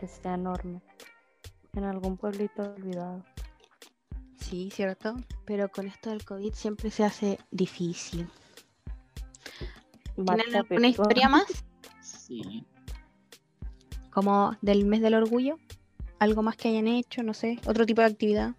que 0.00 0.08
sea 0.08 0.34
enorme. 0.34 0.80
En 1.74 1.84
algún 1.84 2.16
pueblito 2.16 2.62
olvidado. 2.62 3.22
Sí, 4.48 4.70
cierto. 4.70 5.14
Pero 5.46 5.70
con 5.70 5.86
esto 5.86 6.10
del 6.10 6.24
COVID 6.24 6.52
siempre 6.52 6.90
se 6.90 7.02
hace 7.04 7.38
difícil. 7.50 8.28
¿Tienen 10.14 10.54
alguna 10.54 10.88
historia 10.88 11.28
más? 11.28 11.64
Sí. 12.00 12.64
Como 14.12 14.56
del 14.60 14.84
mes 14.84 15.00
del 15.00 15.14
orgullo. 15.14 15.58
Algo 16.18 16.42
más 16.42 16.56
que 16.56 16.68
hayan 16.68 16.86
hecho, 16.86 17.22
no 17.22 17.34
sé. 17.34 17.58
Otro 17.66 17.86
tipo 17.86 18.02
de 18.02 18.08
actividad. 18.08 18.54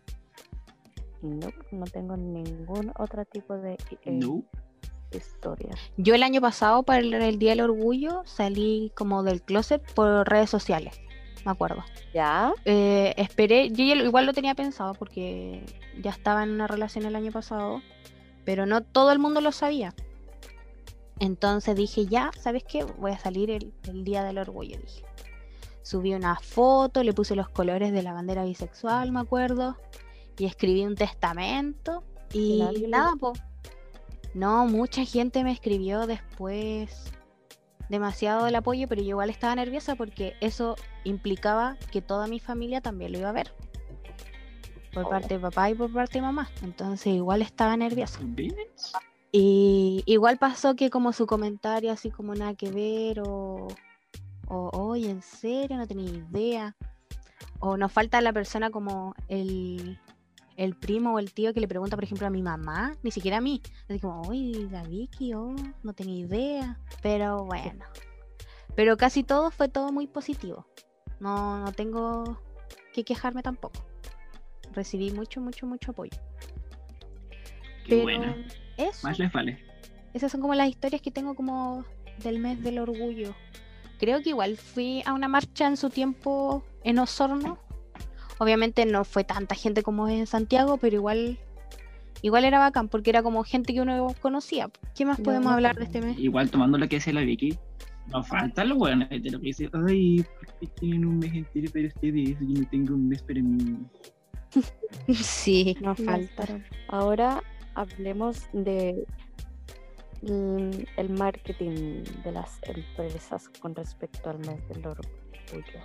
No, 1.22 1.48
no 1.72 1.86
tengo 1.86 2.18
ningún 2.18 2.92
otro 2.98 3.24
tipo 3.26 3.56
de 3.58 3.74
eh, 3.74 4.12
No. 4.12 4.44
historia. 5.12 5.70
Yo 5.98 6.14
el 6.16 6.24
año 6.24 6.42
pasado, 6.42 6.84
para 6.84 7.00
el, 7.00 7.14
el 7.14 7.40
Día 7.40 7.52
del 7.52 7.62
Orgullo, 7.62 8.24
salí 8.26 8.92
como 8.96 9.24
del 9.24 9.42
closet 9.42 9.82
por 9.94 10.28
redes 10.28 10.50
sociales. 10.50 11.00
Me 11.46 11.52
acuerdo. 11.52 11.84
¿Ya? 12.14 12.54
Eh, 12.66 13.14
esperé, 13.18 13.70
yo 13.70 13.84
igual 13.84 14.26
lo 14.26 14.34
tenía 14.34 14.56
pensado 14.56 14.94
porque 14.96 15.64
ya 16.02 16.10
estaba 16.10 16.44
en 16.44 16.50
una 16.50 16.68
relación 16.68 17.06
el 17.06 17.16
año 17.16 17.32
pasado, 17.32 17.82
pero 18.44 18.66
no 18.66 18.82
todo 18.82 19.12
el 19.12 19.20
mundo 19.20 19.42
lo 19.42 19.52
sabía. 19.52 19.94
Entonces 21.20 21.76
dije, 21.76 22.08
ya, 22.08 22.32
¿sabes 22.40 22.64
qué? 22.64 22.84
Voy 22.84 23.12
a 23.12 23.20
salir 23.20 23.52
el, 23.52 23.74
el 23.84 24.04
día 24.04 24.24
del 24.24 24.40
orgullo, 24.40 24.78
dije. 24.80 25.06
Subí 25.84 26.16
una 26.16 26.40
foto, 26.40 27.04
le 27.04 27.14
puse 27.14 27.36
los 27.36 27.48
colores 27.48 27.94
de 27.94 28.02
la 28.02 28.12
bandera 28.12 28.44
bisexual, 28.44 29.12
me 29.12 29.20
acuerdo, 29.20 29.78
y 30.38 30.46
escribí 30.46 30.84
un 30.84 30.96
testamento 30.96 32.04
y 32.34 32.64
nada, 32.88 33.16
po. 33.16 33.34
No, 34.34 34.66
mucha 34.66 35.06
gente 35.06 35.44
me 35.44 35.52
escribió 35.52 36.08
después 36.08 37.14
demasiado 37.90 38.48
el 38.48 38.56
apoyo, 38.56 38.88
pero 38.88 39.02
yo 39.02 39.10
igual 39.10 39.30
estaba 39.30 39.56
nerviosa 39.56 39.96
porque 39.96 40.36
eso 40.42 40.76
implicaba 41.04 41.78
que 41.92 42.02
toda 42.02 42.28
mi 42.28 42.40
familia 42.40 42.82
también 42.82 43.12
lo 43.12 43.20
iba 43.20 43.30
a 43.30 43.34
ver. 43.34 43.52
Por 44.94 45.06
Oh. 45.06 45.10
parte 45.10 45.34
de 45.36 45.40
papá 45.40 45.70
y 45.70 45.74
por 45.76 45.92
parte 45.92 46.20
de 46.20 46.22
mamá. 46.22 46.50
Entonces 46.64 47.08
igual 47.08 47.42
estaba 47.42 47.76
nerviosa. 47.76 48.20
Y 49.32 50.04
igual 50.06 50.38
pasó 50.38 50.76
que 50.76 50.90
como 50.90 51.12
su 51.12 51.28
comentario 51.28 51.92
así 51.92 52.10
como 52.10 52.34
nada 52.36 52.56
que 52.56 52.72
ver 52.72 53.20
o, 53.20 53.68
o 54.48 54.70
oye, 54.74 55.10
en 55.10 55.22
serio, 55.22 55.76
no 55.76 55.86
tenía 55.86 56.10
idea. 56.10 56.76
O 57.60 57.76
nos 57.76 57.92
falta 57.92 58.22
la 58.22 58.32
persona 58.32 58.70
como 58.70 59.14
el, 59.28 60.00
el 60.56 60.76
primo 60.76 61.14
o 61.14 61.20
el 61.20 61.34
tío 61.34 61.54
que 61.54 61.60
le 61.60 61.68
pregunta, 61.68 61.96
por 61.96 62.04
ejemplo, 62.04 62.28
a 62.28 62.30
mi 62.30 62.42
mamá, 62.42 62.96
ni 63.04 63.12
siquiera 63.12 63.38
a 63.38 63.42
mí. 63.42 63.62
Así 63.90 64.00
como, 64.00 64.22
oye, 64.22 64.68
la 64.72 64.84
Vicky, 64.84 65.34
oh, 65.34 65.56
no 65.84 65.94
tenía 65.94 66.26
idea. 66.26 66.80
Pero 67.02 67.46
bueno. 67.46 67.86
Pero 68.76 68.98
casi 68.98 69.24
todo 69.24 69.52
fue 69.52 69.70
todo 69.70 69.92
muy 69.92 70.08
positivo. 70.08 70.66
No, 71.20 71.60
no 71.60 71.72
tengo 71.72 72.42
que 72.94 73.04
quejarme 73.04 73.42
tampoco. 73.42 73.86
Recibí 74.74 75.12
mucho, 75.12 75.40
mucho, 75.42 75.66
mucho 75.66 75.92
apoyo. 75.92 76.18
Qué 77.86 77.90
Pero 77.90 78.04
buena. 78.04 78.36
eso. 78.78 79.08
Más 79.08 79.20
les 79.20 79.32
vale. 79.32 79.64
Esas 80.14 80.32
son 80.32 80.42
como 80.42 80.56
las 80.56 80.70
historias 80.70 81.02
que 81.02 81.12
tengo 81.12 81.36
como 81.36 81.86
del 82.24 82.40
mes 82.40 82.62
del 82.64 82.80
orgullo. 82.80 83.34
Creo 84.00 84.22
que 84.22 84.30
igual 84.30 84.58
fui 84.58 85.04
a 85.06 85.14
una 85.14 85.28
marcha 85.28 85.68
en 85.68 85.78
su 85.78 85.90
tiempo 85.90 86.64
en 86.84 87.00
Osorno. 87.00 87.60
Obviamente 88.40 88.86
no 88.86 89.04
fue 89.06 89.24
tanta 89.24 89.56
gente 89.56 89.84
como 89.84 90.08
en 90.10 90.28
Santiago, 90.28 90.78
pero 90.78 90.96
igual 90.96 91.38
igual 92.22 92.44
era 92.46 92.60
bacán 92.60 92.90
porque 92.90 93.10
era 93.12 93.22
como 93.24 93.44
gente 93.44 93.74
que 93.74 93.82
uno 93.82 94.08
conocía. 94.22 94.70
¿Qué 94.96 95.06
más 95.06 95.20
podemos 95.20 95.46
no, 95.48 95.52
hablar 95.52 95.76
de 95.78 95.86
este 95.86 96.02
mes? 96.02 96.18
Igual 96.20 96.50
tomando 96.50 96.78
lo 96.78 96.88
que 96.88 96.96
decía 96.98 97.14
la 97.14 97.22
Vicky, 97.22 97.58
nos 98.08 98.28
falta 98.28 98.64
lo 98.64 98.76
bueno 98.76 99.08
de 99.10 99.30
lo 99.32 99.40
que 99.40 99.48
dice, 99.48 99.70
ay, 99.88 100.26
porque 100.40 100.68
tienen 100.80 101.06
un 101.06 101.20
mes 101.20 101.34
entero 101.34 101.72
para 101.72 101.88
ustedes, 101.88 102.38
yo 102.40 102.62
no 102.62 102.68
tengo 102.70 102.96
un 102.96 103.10
mes 103.10 103.22
para 103.22 103.42
mí. 103.42 103.78
Sí, 105.14 105.76
nos 105.82 106.00
No, 106.00 106.06
falta. 106.06 106.32
pero 106.46 106.60
Ahora 106.88 107.44
hablemos 107.76 108.48
de 108.54 109.06
el 110.24 111.10
marketing 111.10 112.04
de 112.24 112.32
las 112.32 112.60
empresas 112.64 113.50
con 113.60 113.76
respecto 113.76 114.30
al 114.30 114.40
mes 114.40 114.68
del 114.70 114.88
orgullo. 114.88 115.80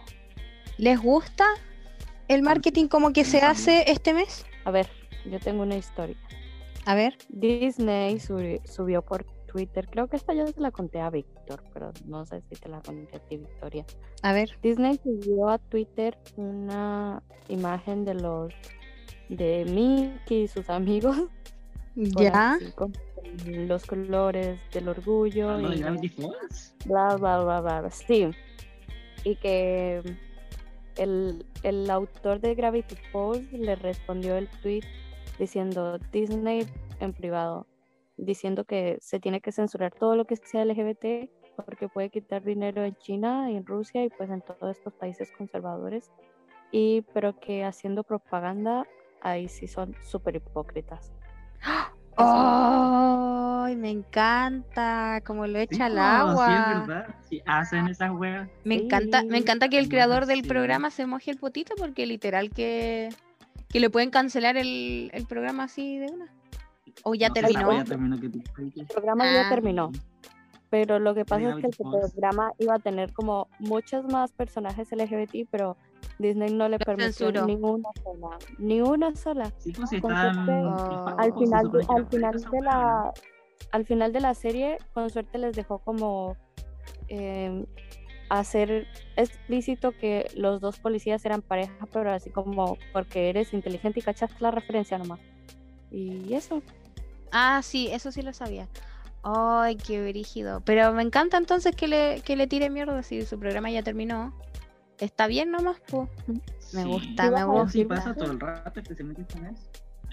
¿Les 0.78 0.98
gusta 1.00 1.44
el 2.34 2.42
marketing 2.42 2.86
como 2.88 3.12
que 3.12 3.24
se 3.24 3.40
hace 3.42 3.90
este 3.90 4.14
mes? 4.14 4.46
A 4.64 4.70
ver, 4.70 4.88
yo 5.30 5.38
tengo 5.40 5.62
una 5.62 5.76
historia. 5.76 6.16
A 6.86 6.94
ver. 6.94 7.16
Disney 7.28 8.16
subi- 8.16 8.64
subió 8.66 9.02
por 9.02 9.24
Twitter, 9.46 9.88
creo 9.90 10.06
que 10.08 10.16
esta 10.16 10.32
yo 10.32 10.44
te 10.52 10.60
la 10.60 10.70
conté 10.70 11.00
a 11.00 11.10
Víctor, 11.10 11.62
pero 11.74 11.92
no 12.06 12.24
sé 12.24 12.40
si 12.48 12.54
te 12.54 12.68
la 12.68 12.80
conté 12.80 13.16
a 13.16 13.20
ti, 13.20 13.36
Victoria. 13.36 13.84
A 14.22 14.32
ver. 14.32 14.56
Disney 14.62 14.98
subió 15.02 15.48
a 15.50 15.58
Twitter 15.58 16.16
una 16.36 17.22
imagen 17.48 18.04
de 18.04 18.14
los 18.14 18.52
de 19.28 19.64
Mickey 19.64 20.42
y 20.44 20.48
sus 20.48 20.70
amigos 20.70 21.16
Ya. 21.96 22.52
así, 22.54 22.70
con 22.72 22.92
los 23.46 23.84
colores 23.86 24.58
del 24.72 24.88
orgullo 24.88 25.58
Lo 25.58 25.68
de 25.70 25.76
y 25.76 25.82
bla 26.86 27.16
bla 27.16 27.38
bla 27.42 27.60
bla. 27.60 27.90
sí 27.90 28.28
y 29.24 29.36
que 29.36 30.00
el, 31.00 31.46
el 31.62 31.90
autor 31.90 32.40
de 32.40 32.54
Gravity 32.54 32.96
Falls 33.10 33.50
le 33.52 33.74
respondió 33.74 34.36
el 34.36 34.48
tweet 34.62 34.82
diciendo 35.38 35.98
Disney 36.12 36.66
en 37.00 37.12
privado 37.14 37.66
diciendo 38.18 38.64
que 38.64 38.98
se 39.00 39.18
tiene 39.18 39.40
que 39.40 39.50
censurar 39.50 39.94
todo 39.94 40.14
lo 40.14 40.26
que 40.26 40.36
sea 40.36 40.64
LGBT 40.64 41.30
porque 41.56 41.88
puede 41.88 42.10
quitar 42.10 42.44
dinero 42.44 42.84
en 42.84 42.94
China 42.96 43.50
y 43.50 43.56
en 43.56 43.64
Rusia 43.64 44.04
y 44.04 44.10
pues 44.10 44.30
en 44.30 44.42
todos 44.42 44.76
estos 44.76 44.92
países 44.92 45.32
conservadores 45.32 46.10
y 46.70 47.02
pero 47.14 47.38
que 47.40 47.64
haciendo 47.64 48.04
propaganda 48.04 48.86
ahí 49.22 49.48
sí 49.48 49.66
son 49.66 49.94
súper 50.02 50.36
hipócritas 50.36 51.12
¡Ay! 52.16 52.56
me 53.80 53.90
encanta 53.90 55.20
como 55.26 55.46
lo 55.46 55.58
Sí, 55.58 55.66
echa 55.70 55.86
al 55.86 55.94
no, 55.94 56.00
Sí, 56.00 56.06
es 56.06 56.10
agua. 56.40 56.84
verdad. 56.86 57.14
Sí, 57.28 57.42
hacen 57.46 57.88
esas 57.88 58.10
weas. 58.12 58.48
Me 58.64 58.76
encanta, 58.76 59.22
me 59.24 59.38
encanta 59.38 59.68
que 59.68 59.78
el 59.78 59.88
creador 59.88 60.26
del 60.26 60.42
Sí. 60.42 60.48
programa 60.48 60.90
se 60.90 61.06
moje 61.06 61.30
el 61.30 61.38
potito 61.38 61.74
porque 61.78 62.06
literal 62.06 62.50
que, 62.50 63.08
que 63.68 63.80
le 63.80 63.90
pueden 63.90 64.10
cancelar 64.10 64.56
el, 64.56 65.10
el 65.12 65.26
programa 65.26 65.64
así 65.64 65.98
de 65.98 66.06
una. 66.12 66.26
O 67.04 67.14
ya 67.14 67.28
No 67.28 67.34
terminó. 67.34 67.72
ya 67.72 67.84
terminó 67.84 68.20
que 68.20 68.28
tú- 68.28 68.42
el 68.76 68.86
programa 68.86 69.24
ya 69.24 69.46
Ah. 69.46 69.48
terminó 69.48 69.90
pero 70.68 71.00
lo 71.00 71.14
que 71.16 71.24
pasa 71.24 71.48
es 71.48 71.56
que 71.56 71.66
el 71.66 71.74
Falls. 71.74 72.12
programa 72.12 72.52
iba 72.60 72.74
a 72.76 72.78
tener 72.78 73.12
como 73.12 73.48
muchos 73.58 74.04
más 74.04 74.30
personajes 74.30 74.92
LGBT, 74.92 75.48
pero 75.50 75.76
Disney 76.20 76.52
no 76.54 76.68
le 76.68 76.78
permitió 76.78 77.12
censuró. 77.12 77.44
ni 77.44 77.56
una 77.56 77.88
sola, 78.04 78.38
ni 78.58 78.80
una 78.80 79.16
sola. 79.16 79.52
Sí, 79.58 79.72
pues 79.72 79.90
si 79.90 79.96
están. 79.96 80.48
Oh. 80.48 81.16
Al 81.18 81.32
final, 81.34 81.72
de, 81.72 81.86
al 81.88 82.06
final 82.06 82.40
de 82.40 82.48
wea, 82.50 82.62
la, 82.62 83.12
al 83.72 83.84
final 83.86 84.12
de 84.12 84.20
la 84.20 84.34
serie, 84.34 84.78
con 84.92 85.10
suerte 85.10 85.38
les 85.38 85.54
dejó 85.56 85.78
como 85.80 86.36
em, 87.08 87.66
hacer 88.28 88.86
explícito 89.16 89.92
que 89.92 90.30
los 90.36 90.60
dos 90.60 90.78
policías 90.78 91.24
eran 91.24 91.42
pareja, 91.42 91.86
pero 91.92 92.12
así 92.12 92.30
como 92.30 92.78
porque 92.92 93.28
eres 93.28 93.52
inteligente 93.52 94.00
y 94.00 94.02
cachaste 94.02 94.36
la 94.40 94.50
referencia 94.50 94.98
nomás. 94.98 95.20
Y 95.90 96.34
eso. 96.34 96.62
Ah, 97.32 97.60
sí, 97.62 97.88
eso 97.90 98.12
sí 98.12 98.22
lo 98.22 98.32
sabía. 98.32 98.68
Ay, 99.22 99.76
qué 99.76 100.00
brígido. 100.08 100.60
Pero 100.64 100.92
me 100.92 101.02
encanta 101.02 101.36
entonces 101.36 101.74
que 101.76 101.88
le, 101.88 102.22
que 102.22 102.36
le 102.36 102.46
tire 102.46 102.70
mierda 102.70 103.02
si 103.02 103.22
su 103.22 103.38
programa 103.38 103.70
ya 103.70 103.82
terminó. 103.82 104.32
Está 104.98 105.26
bien 105.26 105.50
nomás, 105.50 105.80
po. 105.80 106.08
Me 106.72 106.82
Sí. 106.82 106.88
gusta, 106.88 107.24
Sí, 107.24 107.30
me 107.30 107.38
sí 107.40 107.44
gusta. 107.44 107.64
decir 107.64 107.88
pasa 107.88 108.14
todo 108.14 108.30
el 108.32 108.40
rato, 108.40 108.80
especialmente 108.80 109.22
este. 109.22 109.40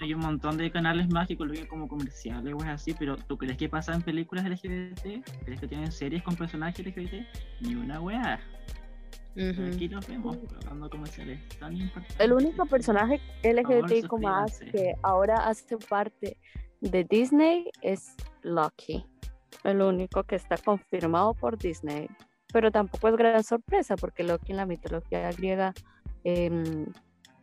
Hay 0.00 0.14
un 0.14 0.20
montón 0.20 0.56
de 0.56 0.70
canales 0.70 1.08
más 1.10 1.26
que 1.26 1.36
colocan 1.36 1.66
como 1.66 1.88
comerciales 1.88 2.54
o 2.54 2.62
así, 2.62 2.94
pero 2.94 3.16
¿tú 3.16 3.36
crees 3.36 3.56
que 3.56 3.68
pasa 3.68 3.94
en 3.94 4.02
películas 4.02 4.44
LGBT? 4.44 5.24
¿Crees 5.44 5.60
que 5.60 5.66
tienen 5.66 5.90
series 5.90 6.22
con 6.22 6.36
personajes 6.36 6.86
LGBT? 6.86 7.26
Ni 7.60 7.74
una 7.74 8.00
Ujú. 9.38 9.66
Aquí 9.72 9.88
nos 9.88 10.06
vemos 10.08 10.36
colocando 10.36 10.90
comerciales 10.90 11.40
tan 11.58 11.76
importantes. 11.76 12.18
El 12.18 12.32
único 12.32 12.66
personaje 12.66 13.20
LGBTIQ 13.44 14.08
favor, 14.08 14.20
más 14.20 14.58
que 14.58 14.94
ahora 15.02 15.48
hace 15.48 15.76
parte 15.76 16.36
de 16.80 17.04
Disney 17.04 17.70
es 17.82 18.16
Loki. 18.42 19.04
El 19.64 19.82
único 19.82 20.24
que 20.24 20.36
está 20.36 20.56
confirmado 20.56 21.34
por 21.34 21.58
Disney. 21.58 22.08
Pero 22.52 22.72
tampoco 22.72 23.08
es 23.08 23.16
gran 23.16 23.44
sorpresa 23.44 23.96
porque 23.96 24.24
Loki 24.24 24.52
en 24.52 24.56
la 24.56 24.66
mitología 24.66 25.30
griega 25.32 25.72
em, 26.24 26.86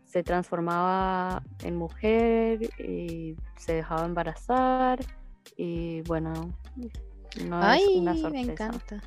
se 0.06 0.24
transformaba 0.24 1.44
en 1.64 1.76
mujer 1.76 2.64
y 2.80 3.36
se 3.58 3.74
dejaba 3.74 4.06
embarazar 4.06 5.00
y 5.58 6.02
bueno, 6.02 6.34
no 7.46 7.60
Ay, 7.62 7.82
es 7.82 8.00
una 8.02 8.16
sorpresa. 8.16 8.46
me 8.46 8.52
encanta. 8.52 9.02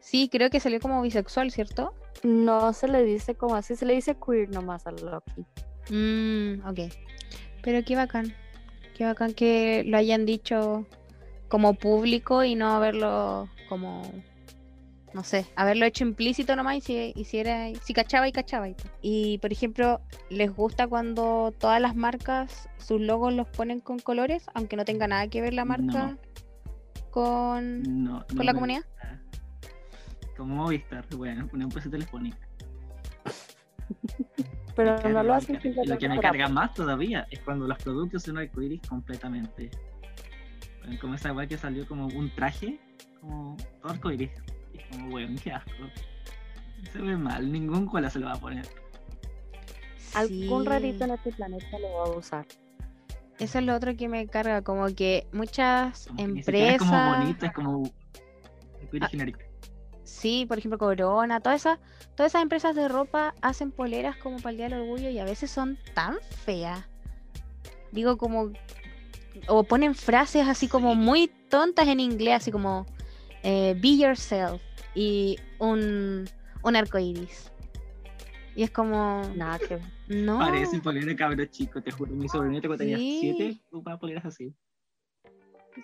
Sí, 0.00 0.28
creo 0.30 0.50
que 0.50 0.60
salió 0.60 0.80
como 0.80 1.02
bisexual, 1.02 1.50
¿cierto? 1.50 1.92
No 2.22 2.72
se 2.72 2.88
le 2.88 3.02
dice 3.02 3.34
como 3.34 3.56
así, 3.56 3.76
se 3.76 3.84
le 3.86 3.94
dice 3.94 4.16
queer 4.16 4.48
nomás 4.50 4.86
a 4.86 4.92
Loki. 4.92 5.44
Mm, 5.90 6.66
ok. 6.66 6.92
Pero 7.62 7.84
qué 7.84 7.96
bacán. 7.96 8.34
Qué 8.96 9.04
bacán 9.04 9.34
que 9.34 9.84
lo 9.84 9.96
hayan 9.96 10.24
dicho 10.24 10.86
como 11.48 11.74
público 11.74 12.44
y 12.44 12.54
no 12.54 12.70
haberlo 12.70 13.48
como, 13.68 14.02
no 15.16 15.24
sé, 15.24 15.46
haberlo 15.56 15.86
hecho 15.86 16.04
implícito 16.04 16.54
nomás 16.56 16.76
y 16.76 16.80
si, 16.82 17.12
y 17.16 17.24
si 17.24 17.38
era, 17.38 17.74
si 17.82 17.94
cachaba 17.94 18.28
y 18.28 18.32
cachaba. 18.32 18.68
Y, 19.00 19.38
por 19.38 19.50
ejemplo, 19.50 20.02
¿les 20.28 20.54
gusta 20.54 20.86
cuando 20.86 21.54
todas 21.58 21.80
las 21.80 21.96
marcas 21.96 22.68
sus 22.76 23.00
logos 23.00 23.32
los 23.32 23.48
ponen 23.48 23.80
con 23.80 23.98
colores, 23.98 24.44
aunque 24.52 24.76
no 24.76 24.84
tenga 24.84 25.08
nada 25.08 25.26
que 25.28 25.40
ver 25.40 25.54
la 25.54 25.64
marca 25.64 26.10
No. 26.10 26.18
con, 27.10 27.82
No, 28.04 28.18
no 28.18 28.26
con 28.36 28.44
la 28.44 28.52
comunidad? 28.52 28.82
gusta. 28.82 29.22
Como 30.36 30.54
Movistar, 30.56 31.06
bueno, 31.16 31.48
una 31.54 31.64
empresa 31.64 31.88
telefónica. 31.88 32.36
Pero 34.76 35.08
no 35.08 35.22
lo 35.22 35.32
hacen. 35.32 35.58
Y 35.64 35.86
lo 35.88 35.96
que 35.96 36.10
me 36.10 36.16
para- 36.16 36.28
carga 36.28 36.48
más 36.50 36.74
todavía 36.74 37.26
es 37.30 37.40
cuando 37.40 37.66
los 37.66 37.78
productos 37.78 38.22
son 38.24 38.36
arcoíris 38.36 38.82
completamente. 38.86 39.70
Bueno, 40.84 41.00
Como 41.00 41.14
esa 41.14 41.32
weá 41.32 41.46
que 41.46 41.56
salió 41.56 41.86
como 41.88 42.06
un 42.08 42.28
traje, 42.34 42.78
como 43.18 43.56
todo 43.80 43.92
arcoíris. 43.92 44.30
Como, 44.90 45.14
weón, 45.14 45.36
qué 45.36 45.52
asco. 45.52 45.70
Se 46.92 46.98
ve 47.00 47.16
mal, 47.16 47.50
ningún 47.50 47.86
cola 47.86 48.10
se 48.10 48.18
lo 48.18 48.26
va 48.26 48.32
a 48.34 48.40
poner. 48.40 48.66
Algún 50.14 50.64
rarito 50.64 51.04
en 51.04 51.10
este 51.12 51.32
planeta 51.32 51.78
lo 51.78 51.92
va 51.92 52.04
a 52.04 52.10
usar. 52.16 52.46
Eso 53.38 53.58
es 53.58 53.64
lo 53.64 53.74
otro 53.74 53.94
que 53.96 54.08
me 54.08 54.26
carga, 54.28 54.62
como 54.62 54.86
que 54.94 55.26
muchas 55.32 56.06
Como 56.06 56.34
que 56.34 56.42
siquiera 56.42 56.72
es 56.72 56.78
como 56.78 56.92
empresas, 56.96 57.18
bonito, 57.18 57.46
es 57.46 57.52
como 57.52 57.90
Ah. 59.00 59.08
sí, 60.04 60.46
por 60.46 60.58
ejemplo 60.58 60.78
Corona, 60.78 61.40
todas 61.40 61.60
esas, 61.62 61.78
todas 62.14 62.32
esas 62.32 62.42
empresas 62.42 62.74
de 62.74 62.88
ropa 62.88 63.34
hacen 63.42 63.72
poleras 63.72 64.16
como 64.16 64.36
para 64.38 64.50
el 64.50 64.56
Día 64.56 64.68
del 64.68 64.80
Orgullo 64.80 65.10
y 65.10 65.18
a 65.18 65.24
veces 65.24 65.50
son 65.50 65.76
tan 65.92 66.16
feas. 66.44 66.84
Digo 67.92 68.16
como, 68.16 68.52
o 69.48 69.64
ponen 69.64 69.94
frases 69.94 70.46
así 70.48 70.68
como 70.68 70.92
Sí. 70.92 70.98
muy 70.98 71.28
tontas 71.50 71.88
en 71.88 72.00
inglés, 72.00 72.34
así 72.36 72.50
como 72.50 72.86
eh, 73.42 73.74
be 73.78 73.96
yourself 73.98 74.62
y 74.96 75.38
un, 75.58 76.24
un 76.62 76.76
arco 76.76 76.98
iris. 76.98 77.52
Y 78.56 78.62
es 78.62 78.70
como, 78.70 79.22
Nada 79.36 79.58
que 79.58 79.78
no. 80.08 80.38
Parece 80.38 80.80
polera 80.80 81.06
de 81.06 81.14
cabro 81.14 81.44
chico, 81.44 81.82
te 81.82 81.90
juro. 81.90 82.12
Mi 82.12 82.26
sobrinito 82.28 82.68
cuando 82.68 82.78
tenía 82.78 82.96
Sí. 82.96 83.18
7 83.20 83.60
ocupaba 83.70 83.98
poleras 83.98 84.24
así. 84.24 84.54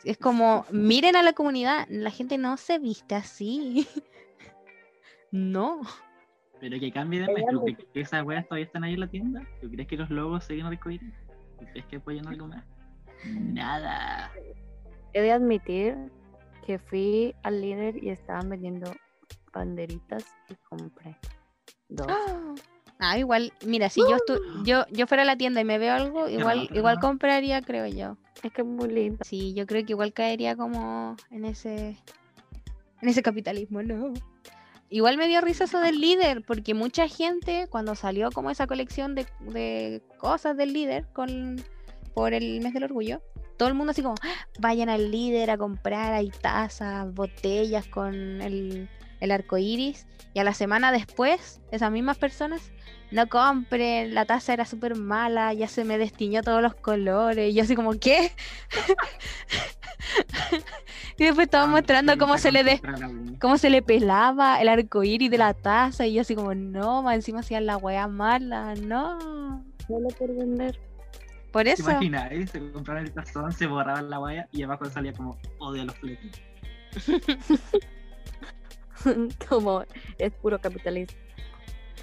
Es 0.04 0.16
como, 0.16 0.64
miren 0.70 1.16
a 1.16 1.22
la 1.22 1.34
comunidad, 1.34 1.86
la 1.90 2.10
gente 2.10 2.38
no 2.38 2.56
se 2.56 2.78
viste 2.78 3.14
así. 3.14 3.86
no. 5.30 5.82
Pero 6.60 6.80
que 6.80 6.90
cambie 6.90 7.20
de 7.20 7.26
mes. 7.26 7.44
¿Tú 7.50 7.60
crees 7.60 7.78
que 7.92 8.00
esas 8.00 8.24
weas 8.24 8.46
todavía 8.48 8.64
están 8.64 8.84
ahí 8.84 8.94
en 8.94 9.00
la 9.00 9.08
tienda? 9.08 9.46
¿Tú 9.60 9.70
crees 9.70 9.86
que 9.86 9.98
los 9.98 10.08
logos 10.08 10.44
siguen 10.44 10.64
arcoíris? 10.64 11.12
¿Tú 11.58 11.66
crees 11.72 11.84
que 11.86 11.96
apoyan 11.96 12.26
algo 12.26 12.48
más? 12.48 12.64
Nada. 13.26 14.32
he 15.12 15.20
de 15.20 15.32
admitir 15.32 15.96
que 16.66 16.78
fui 16.78 17.34
al 17.42 17.60
líder 17.60 18.02
y 18.02 18.10
estaban 18.10 18.48
vendiendo 18.48 18.92
banderitas 19.52 20.24
y 20.48 20.54
compré 20.68 21.16
dos. 21.88 22.06
Ah, 23.04 23.18
igual, 23.18 23.52
mira, 23.66 23.88
si 23.88 24.00
yo 24.00 24.14
estu 24.14 24.34
yo 24.64 24.86
yo 24.92 25.08
fuera 25.08 25.24
a 25.24 25.26
la 25.26 25.36
tienda 25.36 25.60
y 25.60 25.64
me 25.64 25.76
veo 25.76 25.92
algo, 25.92 26.28
igual 26.28 26.68
igual 26.72 27.00
compraría, 27.00 27.60
creo 27.60 27.88
yo. 27.88 28.16
Es 28.44 28.52
que 28.52 28.62
es 28.62 28.66
muy 28.66 28.88
lindo. 28.88 29.24
Sí, 29.24 29.54
yo 29.54 29.66
creo 29.66 29.84
que 29.84 29.92
igual 29.92 30.12
caería 30.12 30.54
como 30.54 31.16
en 31.32 31.44
ese 31.44 31.96
en 33.00 33.08
ese 33.08 33.20
capitalismo, 33.22 33.82
¿no? 33.82 34.12
Igual 34.88 35.16
me 35.16 35.26
dio 35.26 35.40
risa 35.40 35.64
eso 35.64 35.80
del 35.80 36.00
líder, 36.00 36.44
porque 36.46 36.74
mucha 36.74 37.08
gente 37.08 37.66
cuando 37.70 37.96
salió 37.96 38.30
como 38.30 38.50
esa 38.50 38.68
colección 38.68 39.16
de, 39.16 39.26
de 39.40 40.00
cosas 40.18 40.56
del 40.56 40.72
líder 40.72 41.08
con 41.12 41.56
por 42.14 42.34
el 42.34 42.60
mes 42.60 42.72
del 42.72 42.84
orgullo, 42.84 43.20
todo 43.56 43.68
el 43.68 43.74
mundo 43.74 43.92
así 43.92 44.02
como, 44.02 44.14
"Ah, 44.22 44.46
vayan 44.58 44.88
al 44.88 45.10
líder 45.10 45.50
a 45.50 45.58
comprar, 45.58 46.12
hay 46.12 46.30
tazas, 46.30 47.12
botellas 47.14 47.86
con 47.86 48.40
el, 48.42 48.88
el 49.20 49.30
arco 49.30 49.58
iris, 49.58 50.06
y 50.34 50.40
a 50.40 50.44
la 50.44 50.54
semana 50.54 50.90
después, 50.92 51.60
esas 51.70 51.90
mismas 51.92 52.18
personas, 52.18 52.72
no 53.10 53.28
compren, 53.28 54.14
la 54.14 54.24
taza 54.24 54.54
era 54.54 54.64
súper 54.64 54.96
mala, 54.96 55.52
ya 55.52 55.68
se 55.68 55.84
me 55.84 55.98
destiñó 55.98 56.42
todos 56.42 56.62
los 56.62 56.74
colores, 56.74 57.50
y 57.50 57.54
yo 57.54 57.62
así 57.62 57.76
como, 57.76 57.92
¿qué? 57.98 58.32
y 61.18 61.24
después 61.24 61.46
estaban 61.46 61.70
Ah, 61.70 61.72
mostrando 61.72 62.12
sí, 62.12 62.18
cómo 62.18 62.38
se 62.38 62.52
le 62.52 62.64
de- 62.64 62.80
cómo 63.40 63.58
se 63.58 63.70
le 63.70 63.82
pelaba 63.82 64.60
el 64.60 64.68
arco 64.68 65.02
iris 65.04 65.30
de 65.30 65.38
la 65.38 65.54
taza, 65.54 66.06
y 66.06 66.14
yo 66.14 66.22
así 66.22 66.34
como, 66.34 66.54
no, 66.54 67.02
más 67.02 67.14
encima 67.14 67.40
hacían 67.40 67.66
la 67.66 67.76
wea 67.76 68.08
mala, 68.08 68.74
no. 68.76 69.64
Solo 69.86 70.08
por 70.18 70.34
vender. 70.34 70.78
Por 71.52 71.64
¿Te 71.64 71.72
eso. 71.72 71.90
imaginas? 71.90 72.32
eh? 72.32 72.46
Se 72.46 72.72
compraban 72.72 73.04
el 73.04 73.12
tazón, 73.12 73.52
se 73.52 73.66
borraban 73.66 74.10
la 74.10 74.18
waya 74.18 74.48
y 74.52 74.62
abajo 74.62 74.86
salía 74.86 75.12
como 75.12 75.38
odio 75.58 75.82
a 75.82 75.84
los 75.86 75.96
fletes. 75.96 76.40
Como 79.48 79.84
es 80.18 80.32
puro 80.34 80.60
capitalismo. 80.60 81.16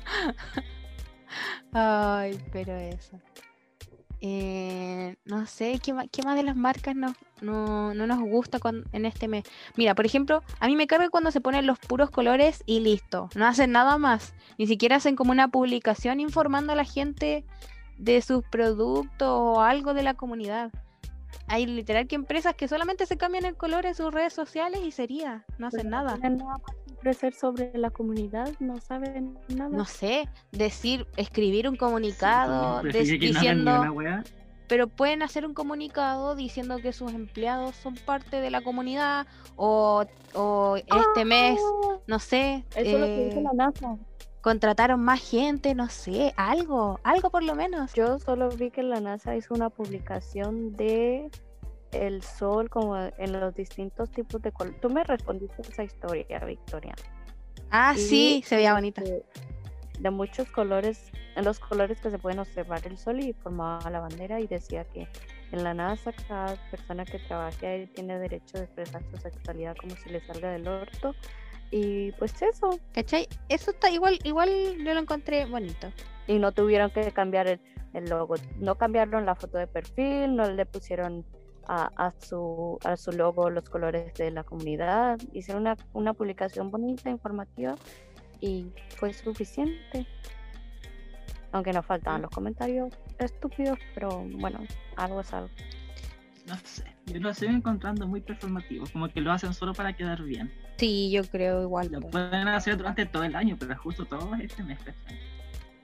Ay, 1.73 2.39
pero 2.51 2.75
eso. 2.75 3.19
Eh, 4.21 5.15
no 5.23 5.45
sé, 5.45 5.79
¿qué 5.81 5.93
más, 5.93 6.07
qué 6.12 6.23
más 6.23 6.35
de 6.35 6.43
las 6.43 6.57
marcas 6.57 6.93
no, 6.93 7.15
no, 7.41 7.93
no 7.93 8.05
nos 8.05 8.19
gusta 8.19 8.59
en 8.91 9.05
este 9.05 9.29
mes? 9.29 9.45
Mira, 9.77 9.95
por 9.95 10.05
ejemplo, 10.05 10.43
a 10.59 10.67
mí 10.67 10.75
me 10.75 10.88
carga 10.88 11.09
cuando 11.09 11.31
se 11.31 11.39
ponen 11.39 11.65
los 11.65 11.79
puros 11.79 12.09
colores 12.09 12.63
y 12.65 12.81
listo. 12.81 13.29
No 13.35 13.47
hacen 13.47 13.71
nada 13.71 13.97
más. 13.97 14.33
Ni 14.57 14.67
siquiera 14.67 14.97
hacen 14.97 15.15
como 15.15 15.31
una 15.31 15.47
publicación 15.47 16.19
informando 16.19 16.73
a 16.73 16.75
la 16.75 16.83
gente 16.83 17.45
de 17.99 18.21
sus 18.21 18.43
productos 18.43 19.27
o 19.29 19.62
algo 19.62 19.93
de 19.93 20.03
la 20.03 20.15
comunidad. 20.15 20.71
Hay 21.47 21.65
literal 21.65 22.07
que 22.07 22.15
empresas 22.15 22.55
que 22.55 22.67
solamente 22.67 23.05
se 23.05 23.17
cambian 23.17 23.45
el 23.45 23.55
color 23.55 23.85
en 23.85 23.93
sus 23.93 24.12
redes 24.13 24.33
sociales 24.33 24.81
y 24.83 24.91
sería, 24.91 25.45
no 25.57 25.67
hacen 25.67 25.81
Pero 25.81 25.89
nada. 25.89 26.13
tienen 26.15 26.38
nada 26.38 26.57
más 26.57 26.75
que 26.88 26.93
ofrecer 26.93 27.33
sobre 27.33 27.71
la 27.77 27.89
comunidad, 27.91 28.51
no 28.59 28.79
saben 28.79 29.38
nada. 29.49 29.69
No 29.69 29.85
sé, 29.85 30.27
decir, 30.51 31.07
escribir 31.17 31.67
un 31.69 31.75
comunicado 31.75 32.81
Sí, 32.81 32.88
no 32.88 33.03
ni 33.03 33.17
diciendo... 33.17 33.83
pero 34.67 34.88
pueden 34.88 35.23
hacer 35.23 35.45
un 35.45 35.53
comunicado 35.53 36.35
diciendo 36.35 36.77
que 36.77 36.93
sus 36.93 37.12
empleados 37.13 37.75
son 37.75 37.95
parte 37.95 38.41
de 38.41 38.51
la 38.51 38.62
comunidad 38.62 39.25
o, 39.55 40.05
o 40.35 40.75
este 40.77 41.25
mes, 41.25 41.59
Ah, 41.59 41.97
no 42.07 42.19
sé, 42.19 42.63
Eso 42.75 42.95
es 42.95 42.99
lo 42.99 43.05
que 43.05 43.25
dice 43.25 43.39
eh, 43.39 43.43
la 43.43 43.65
NASA. 43.65 43.97
Contrataron 44.41 45.02
más 45.02 45.19
gente, 45.21 45.75
no 45.75 45.89
sé, 45.89 46.34
algo, 46.38 46.99
algo 47.04 47.30
por 47.30 47.43
lo 47.43 47.56
menos. 47.56 47.93
Yo 47.93 48.19
solo 48.19 48.49
vi 48.49 48.71
que 48.71 48.84
la 48.84 48.99
NASA 48.99 49.36
hizo 49.36 49.54
una 49.54 49.69
publicación 49.69 50.75
de 50.75 51.30
el 51.91 52.21
sol 52.21 52.69
como 52.69 52.95
en 52.97 53.39
los 53.39 53.54
distintos 53.56 54.12
tipos 54.12 54.41
de 54.41 54.52
color. 54.52 54.75
Tú 54.82 54.89
me 54.89 55.04
respondiste 55.04 55.62
esa 55.63 55.84
historia, 55.84 56.39
Victoria. 56.45 56.93
Ah, 57.71 57.93
Y, 57.95 57.99
sí, 57.99 58.43
se 58.45 58.56
veía 58.56 58.73
bonita. 58.73 59.02
este, 59.02 59.25
De 59.99 60.10
muchos 60.12 60.49
colores, 60.52 61.12
en 61.36 61.45
los 61.45 61.60
colores 61.60 61.99
que 61.99 62.10
se 62.12 62.17
pueden 62.19 62.39
observar 62.39 62.86
el 62.86 62.97
sol 62.97 63.19
y 63.19 63.34
formaba 63.34 63.89
la 63.89 63.99
bandera 63.99 64.39
y 64.39 64.47
decía 64.47 64.86
que 64.86 65.08
en 65.52 65.63
la 65.63 65.73
NASA 65.73 66.12
cada 66.28 66.56
persona 66.69 67.06
que 67.06 67.19
trabaje 67.19 67.67
ahí 67.67 67.88
tiene 67.88 68.19
derecho 68.19 68.58
de 68.60 68.65
expresar 68.65 69.04
su 69.12 69.17
sexualidad 69.17 69.75
como 69.78 69.95
si 69.95 70.10
le 70.10 70.21
salga 70.25 70.52
del 70.52 70.67
orto. 70.67 71.15
Y 71.71 72.12
pues 72.13 72.41
eso, 72.41 72.79
¿Cachai? 72.93 73.27
Eso 73.47 73.71
está 73.71 73.89
igual, 73.91 74.17
igual 74.23 74.49
yo 74.84 74.93
lo 74.93 74.99
encontré 74.99 75.45
bonito. 75.45 75.91
y 76.27 76.39
no 76.39 76.51
tuvieron 76.51 76.89
que 76.91 77.12
cambiar 77.12 77.47
el, 77.47 77.60
el 77.93 78.05
logo. 78.10 78.36
No 78.58 78.75
cambiaron 78.75 79.25
la 79.25 79.36
foto 79.36 79.58
de 79.58 79.67
perfil, 79.67 80.36
no 80.36 80.49
le 80.49 80.65
pusieron 80.65 81.25
a, 81.67 81.91
a 81.95 82.12
su, 82.19 82.79
a 82.84 82.97
su 82.97 83.12
logo 83.12 83.49
los 83.51 83.69
colores 83.69 84.13
de 84.15 84.32
la 84.32 84.43
comunidad. 84.43 85.19
Hicieron 85.34 85.62
una, 85.62 85.77
una 85.93 86.13
publicación 86.13 86.71
bonita, 86.71 87.10
informativa 87.12 87.75
y 88.41 88.71
fue 88.97 89.13
suficiente. 89.13 90.08
Aunque 91.51 91.73
nos 91.73 91.86
faltaban 91.86 92.21
Mm. 92.21 92.23
los 92.23 92.32
comentarios 92.32 92.93
estúpidos, 93.17 93.77
pero 93.95 94.23
bueno, 94.38 94.60
algo 94.95 95.21
es 95.21 95.34
algo. 95.34 95.49
No 96.49 96.55
sé. 96.63 96.83
Yo 97.05 97.19
lo 97.19 97.33
sigo 97.33 97.51
encontrando 97.51 98.07
muy 98.07 98.21
performativo. 98.21 98.85
Como 98.91 99.07
que 99.09 99.21
lo 99.21 99.31
hacen 99.31 99.53
solo 99.53 99.73
para 99.73 99.93
quedar 99.93 100.23
bien. 100.23 100.51
Sí, 100.77 101.12
yo 101.12 101.23
creo 101.23 101.62
igual. 101.63 101.89
Lo 101.91 102.01
po. 102.01 102.09
pueden 102.09 102.47
hacer 102.47 102.77
durante 102.77 103.05
todo 103.05 103.23
el 103.23 103.35
año, 103.35 103.55
pero 103.59 103.75
justo 103.77 104.05
todo 104.05 104.33
este 104.35 104.63
mes. 104.63 104.79
¿cachai? 104.79 105.19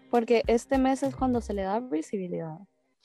Porque 0.10 0.44
este 0.48 0.78
mes 0.78 1.04
es 1.04 1.16
cuando 1.16 1.42
se 1.42 1.54
le 1.54 1.64
da 1.64 1.80
visibilidad. 1.80 2.58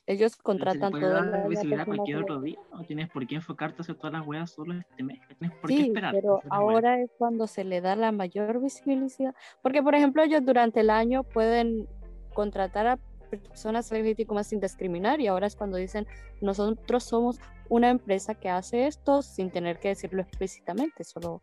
Ellos 0.07 0.35
contratan 0.37 0.91
todo 0.93 1.09
dar 1.09 1.27
el 1.29 1.35
año 1.35 1.45
a 1.45 1.49
visibilidad 1.49 1.87
cualquier 1.87 2.19
otro 2.19 2.41
día. 2.41 2.59
No 2.73 2.83
tienes 2.85 3.09
por 3.11 3.27
qué 3.27 3.37
enfocarte 3.37 3.83
a 3.83 3.95
todas 3.95 4.13
las 4.13 4.27
weas 4.27 4.51
solo 4.51 4.75
este 4.75 5.03
mes. 5.05 5.21
Tienes 5.39 5.57
por 5.59 5.71
qué 5.71 5.77
Sí, 5.77 5.87
esperar. 5.87 6.15
pero 6.15 6.35
a 6.37 6.39
hacer 6.39 6.49
las 6.51 6.59
weas. 6.59 6.75
ahora 6.75 7.01
es 7.01 7.11
cuando 7.19 7.47
se 7.47 7.65
le 7.65 7.81
da 7.81 7.95
la 7.97 8.11
mayor 8.11 8.61
visibilidad. 8.61 9.35
Porque, 9.63 9.83
por 9.83 9.95
ejemplo, 9.95 10.23
ellos 10.23 10.45
durante 10.45 10.81
el 10.81 10.91
año 10.91 11.23
pueden 11.23 11.87
contratar 12.35 12.87
a 12.87 12.99
personas 13.39 13.91
LGBTQ 13.91 14.43
sin 14.45 14.61
discriminar 14.61 15.21
y 15.21 15.27
ahora 15.27 15.47
es 15.47 15.57
cuando 15.57 15.77
dicen 15.77 16.07
nosotros 16.41 17.05
somos 17.05 17.41
una 17.69 17.91
empresa 17.91 18.35
que 18.35 18.49
hace 18.49 18.87
esto 18.87 19.23
sin 19.23 19.51
tener 19.51 19.79
que 19.79 19.89
decirlo 19.89 20.23
explícitamente, 20.23 21.05
solo 21.05 21.43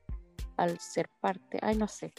al 0.57 0.79
ser 0.79 1.09
parte, 1.21 1.59
ay 1.61 1.77
no 1.77 1.87
sé. 1.87 2.13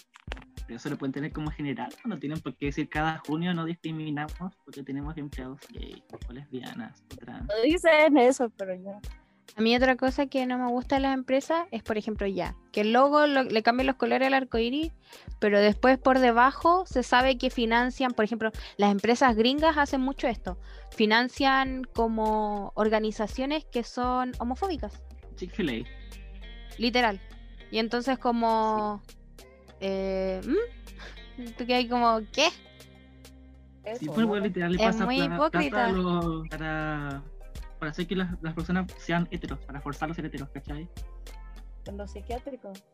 Pero 0.67 0.77
eso 0.77 0.91
lo 0.91 0.99
pueden 0.99 1.13
tener 1.13 1.33
como 1.33 1.51
general, 1.51 1.93
no 2.05 2.19
tienen 2.19 2.41
por 2.41 2.55
qué 2.57 2.67
decir 2.67 2.89
cada 2.89 3.19
junio 3.27 3.55
no 3.55 3.65
discriminamos 3.65 4.55
porque 4.65 4.83
tenemos 4.83 5.17
empleados 5.17 5.61
gay 5.71 6.03
o 6.29 6.33
lesbianas 6.33 7.03
o 7.13 7.17
trans. 7.17 7.47
No 7.47 7.63
dicen 7.63 8.19
eso, 8.19 8.51
pero 8.51 8.75
ya. 8.75 9.01
A 9.57 9.61
mí 9.61 9.75
otra 9.75 9.97
cosa 9.97 10.27
que 10.27 10.47
no 10.47 10.57
me 10.59 10.69
gusta 10.69 10.97
de 10.97 11.03
las 11.03 11.15
empresas 11.15 11.67
es, 11.73 11.83
por 11.83 11.99
ejemplo, 11.99 12.27
ya, 12.29 12.55
que 12.71 12.83
el 12.83 12.93
logo 12.93 13.27
lo- 13.27 13.43
le 13.43 13.63
cambie 13.65 13.85
los 13.85 13.97
colores 13.97 14.27
al 14.29 14.35
arco 14.35 14.59
iris, 14.59 14.93
pero 15.41 15.59
después 15.61 15.99
por 15.99 16.21
debajo 16.21 16.85
se 16.87 17.03
sabe 17.03 17.39
que 17.39 17.51
financian, 17.51 18.13
por 18.13 18.25
ejemplo, 18.25 18.53
las 18.77 18.93
empresas 18.93 19.35
gringas 19.35 19.77
hacen 19.77 20.01
mucho 20.01 20.29
esto, 20.29 20.59
financian 20.95 21.83
como 21.93 22.73
organizaciones 22.77 23.65
que 23.65 23.83
son 23.83 24.33
homofóbicas, 24.39 25.03
Chick-fil-A. 25.37 25.85
literal. 26.79 27.21
Y 27.71 27.79
entonces 27.79 28.19
como... 28.19 29.03
Eh, 29.81 30.41
¿mm? 30.45 31.53
Tú 31.57 31.67
que 31.67 31.75
hay 31.75 31.89
como, 31.89 32.21
¿qué? 32.33 32.49
Sí, 32.51 34.05
Eso, 34.05 34.07
pues, 34.07 34.19
¿no? 34.19 34.27
bueno, 34.29 34.47
literal, 34.47 34.73
le 34.73 34.79
Es 34.79 34.85
pasa 34.85 35.05
muy 35.05 35.17
plata 35.17 35.35
hipócrita. 35.37 35.87
a 35.87 35.93
los- 35.93 36.49
para, 36.49 37.23
para 37.79 37.91
hacer 37.91 38.07
que 38.07 38.17
las, 38.17 38.31
las 38.43 38.55
personas 38.55 38.93
sean 38.99 39.29
heteros, 39.31 39.59
para 39.61 39.81
forzarlos 39.81 40.17
a 40.17 40.17
ser 40.17 40.27
heteros, 40.27 40.49
¿cachai? 40.51 40.89
En 41.87 41.97
los 41.97 42.11
psiquiátricos. 42.11 42.85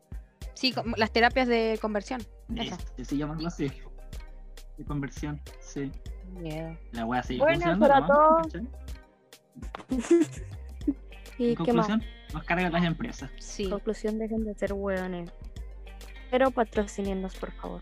Sí, 0.53 0.71
como 0.71 0.95
las 0.95 1.11
terapias 1.11 1.47
de 1.47 1.77
conversión. 1.81 2.21
Este, 2.55 3.03
se 3.05 3.17
llama 3.17 3.33
algo 3.33 3.47
así. 3.47 3.71
De 4.77 4.85
conversión, 4.85 5.41
sí. 5.59 5.91
Miedo. 6.31 6.77
La 6.91 7.05
wea 7.05 7.23
sigue 7.23 7.39
Bueno, 7.39 7.55
funcionando, 7.77 7.87
para 7.87 7.99
¿no? 8.01 8.07
todos. 8.07 8.53
¿Y 11.37 11.49
En 11.51 11.55
qué 11.57 11.73
más? 11.73 11.87
conclusión, 11.87 12.03
nos 12.33 12.43
cargan 12.43 12.71
las 12.71 12.83
empresas. 12.85 13.31
Sí. 13.39 13.69
Conclusión, 13.69 14.17
dejen 14.17 14.45
de 14.45 14.53
ser 14.55 14.73
hueones. 14.73 15.31
Pero 16.31 16.51
patrocinennos, 16.51 17.35
por 17.35 17.51
favor. 17.53 17.81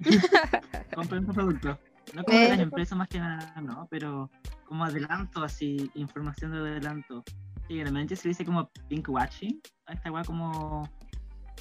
compren 0.94 1.26
su 1.26 1.32
producto. 1.32 1.78
No 2.16 2.24
como 2.24 2.38
de 2.38 2.46
Eh. 2.46 2.48
las 2.48 2.60
empresas 2.60 2.96
más 2.96 3.08
que 3.08 3.18
nada, 3.18 3.52
no, 3.60 3.86
pero 3.90 4.30
como 4.64 4.84
adelanto, 4.84 5.44
así, 5.44 5.90
información 5.94 6.50
de 6.52 6.58
adelanto. 6.60 7.22
Que 7.68 7.74
generalmente 7.74 8.16
se 8.16 8.28
dice 8.28 8.42
como 8.44 8.70
pink 8.88 9.06
watching, 9.10 9.60
esta 9.88 10.10
weá 10.10 10.24
como 10.24 10.88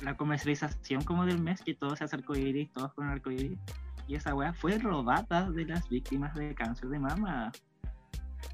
la 0.02 0.16
comercialización 0.16 1.04
como 1.04 1.26
del 1.26 1.40
mes, 1.40 1.62
que 1.62 1.74
todo 1.74 1.94
se 1.98 2.06
hace 2.06 2.16
arcoíris, 2.16 2.72
todos 2.72 2.94
con 2.94 3.08
arcoíris. 3.10 3.60
Y 4.08 4.16
esa 4.16 4.34
weá 4.34 4.54
fue 4.54 4.78
robada 4.78 5.52
de 5.52 5.66
las 5.66 5.90
víctimas 5.90 6.34
de 6.36 6.56
cáncer 6.56 6.88
de 6.88 7.00
mama. 7.00 7.52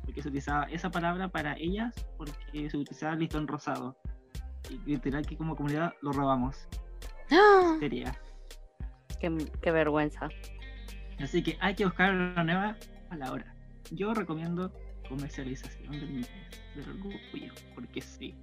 Porque 0.03 0.23
se 0.23 0.29
utilizaba 0.29 0.63
esa 0.65 0.89
palabra 0.89 1.27
para 1.27 1.53
ellas 1.57 1.93
porque 2.17 2.67
se 2.67 2.77
utilizaba 2.77 3.13
el 3.13 3.19
listón 3.19 3.47
rosado. 3.47 3.95
Y 4.71 4.79
literal 4.89 5.23
que 5.23 5.37
como 5.37 5.55
comunidad 5.55 5.93
lo 6.01 6.13
robamos. 6.13 6.67
¡Ah! 7.29 7.75
Sería. 7.79 8.17
Qué, 9.19 9.51
qué 9.61 9.71
vergüenza. 9.71 10.29
Así 11.21 11.43
que 11.43 11.57
hay 11.59 11.75
que 11.75 11.85
buscar 11.85 12.13
una 12.13 12.43
nueva 12.43 12.75
palabra. 13.09 13.53
Yo 13.91 14.13
recomiendo 14.13 14.71
comercialización 15.07 15.91
del 15.91 16.25
del 16.75 16.89
orgullo, 16.89 17.53
porque 17.75 18.01
sí. 18.01 18.33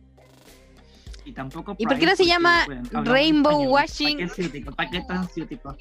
Y 1.25 1.33
tampoco. 1.33 1.75
¿Y 1.79 1.87
por 1.87 1.99
qué 1.99 2.07
no 2.07 2.17
se 2.17 2.27
llama 2.27 2.67
Rainbow 2.93 3.62
washing? 3.71 4.29
¿Para 4.77 4.91
qué 4.91 5.01
tan 5.03 5.29
ciútico? 5.29 5.77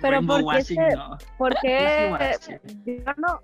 Pero 0.00 0.12
Rainbow 0.12 0.42
¿por 0.42 0.52
qué 0.52 0.58
washing, 0.58 0.76
se- 0.76 0.96
no. 0.96 1.18
Porque 1.36 2.34
yo 2.86 3.12
no, 3.16 3.42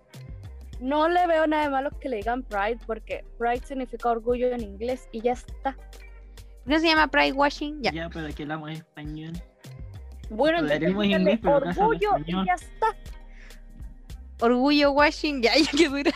no 0.81 1.09
le 1.09 1.27
veo 1.27 1.47
nada 1.47 1.65
de 1.65 1.71
malo 1.71 1.91
que 2.01 2.09
le 2.09 2.17
digan 2.17 2.43
Pride, 2.43 2.79
porque 2.87 3.25
Pride 3.39 3.67
significa 3.67 4.11
orgullo 4.11 4.49
en 4.49 4.61
inglés 4.63 5.09
y 5.13 5.21
ya 5.21 5.33
está. 5.33 5.73
¿Por 5.73 6.73
qué 6.73 6.81
se 6.81 6.87
llama 6.87 7.09
Pride 7.09 7.33
Washing? 7.33 7.83
Ya. 7.83 7.93
Ya, 7.93 8.09
pero 8.09 8.27
aquí 8.27 8.43
hablamos 8.43 8.71
español. 8.71 9.33
Bueno, 10.31 10.59
entonces 10.59 10.91
inglés, 10.91 11.41
orgullo 11.45 12.11
y 12.27 12.33
ya 12.47 12.55
está. 12.55 12.87
Orgullo 14.41 14.93
Washing. 14.93 15.43
Ya, 15.43 15.53
ya 15.57 15.71
que 15.71 15.89
dura. 15.89 16.13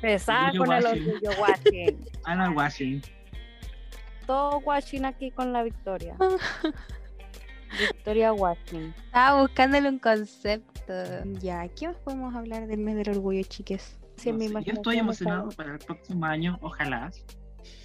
Pesada 0.00 0.48
Orgullo 0.50 0.64
con 0.64 0.72
el 0.74 0.84
washing. 0.84 1.08
orgullo 1.08 1.30
washing. 1.40 2.04
Ana 2.24 2.50
Washing. 2.50 3.02
Todo 4.26 4.58
washing 4.58 5.04
aquí 5.04 5.30
con 5.30 5.52
la 5.52 5.62
Victoria. 5.62 6.16
Victoria 7.78 8.32
washing. 8.32 8.94
Estaba 9.06 9.40
buscándole 9.42 9.88
un 9.88 9.98
concepto. 9.98 10.92
Ya, 11.40 11.66
¿qué 11.68 11.88
más 11.88 11.96
podemos 11.98 12.34
hablar 12.34 12.66
del 12.66 12.78
mes 12.80 12.96
del 12.96 13.10
orgullo, 13.16 13.42
chiques? 13.48 13.98
No 14.24 14.38
sé, 14.38 14.64
yo 14.64 14.72
estoy 14.74 14.98
emocionado 14.98 15.48
para 15.50 15.72
el 15.72 15.78
próximo 15.78 16.24
año, 16.24 16.58
ojalá. 16.62 17.10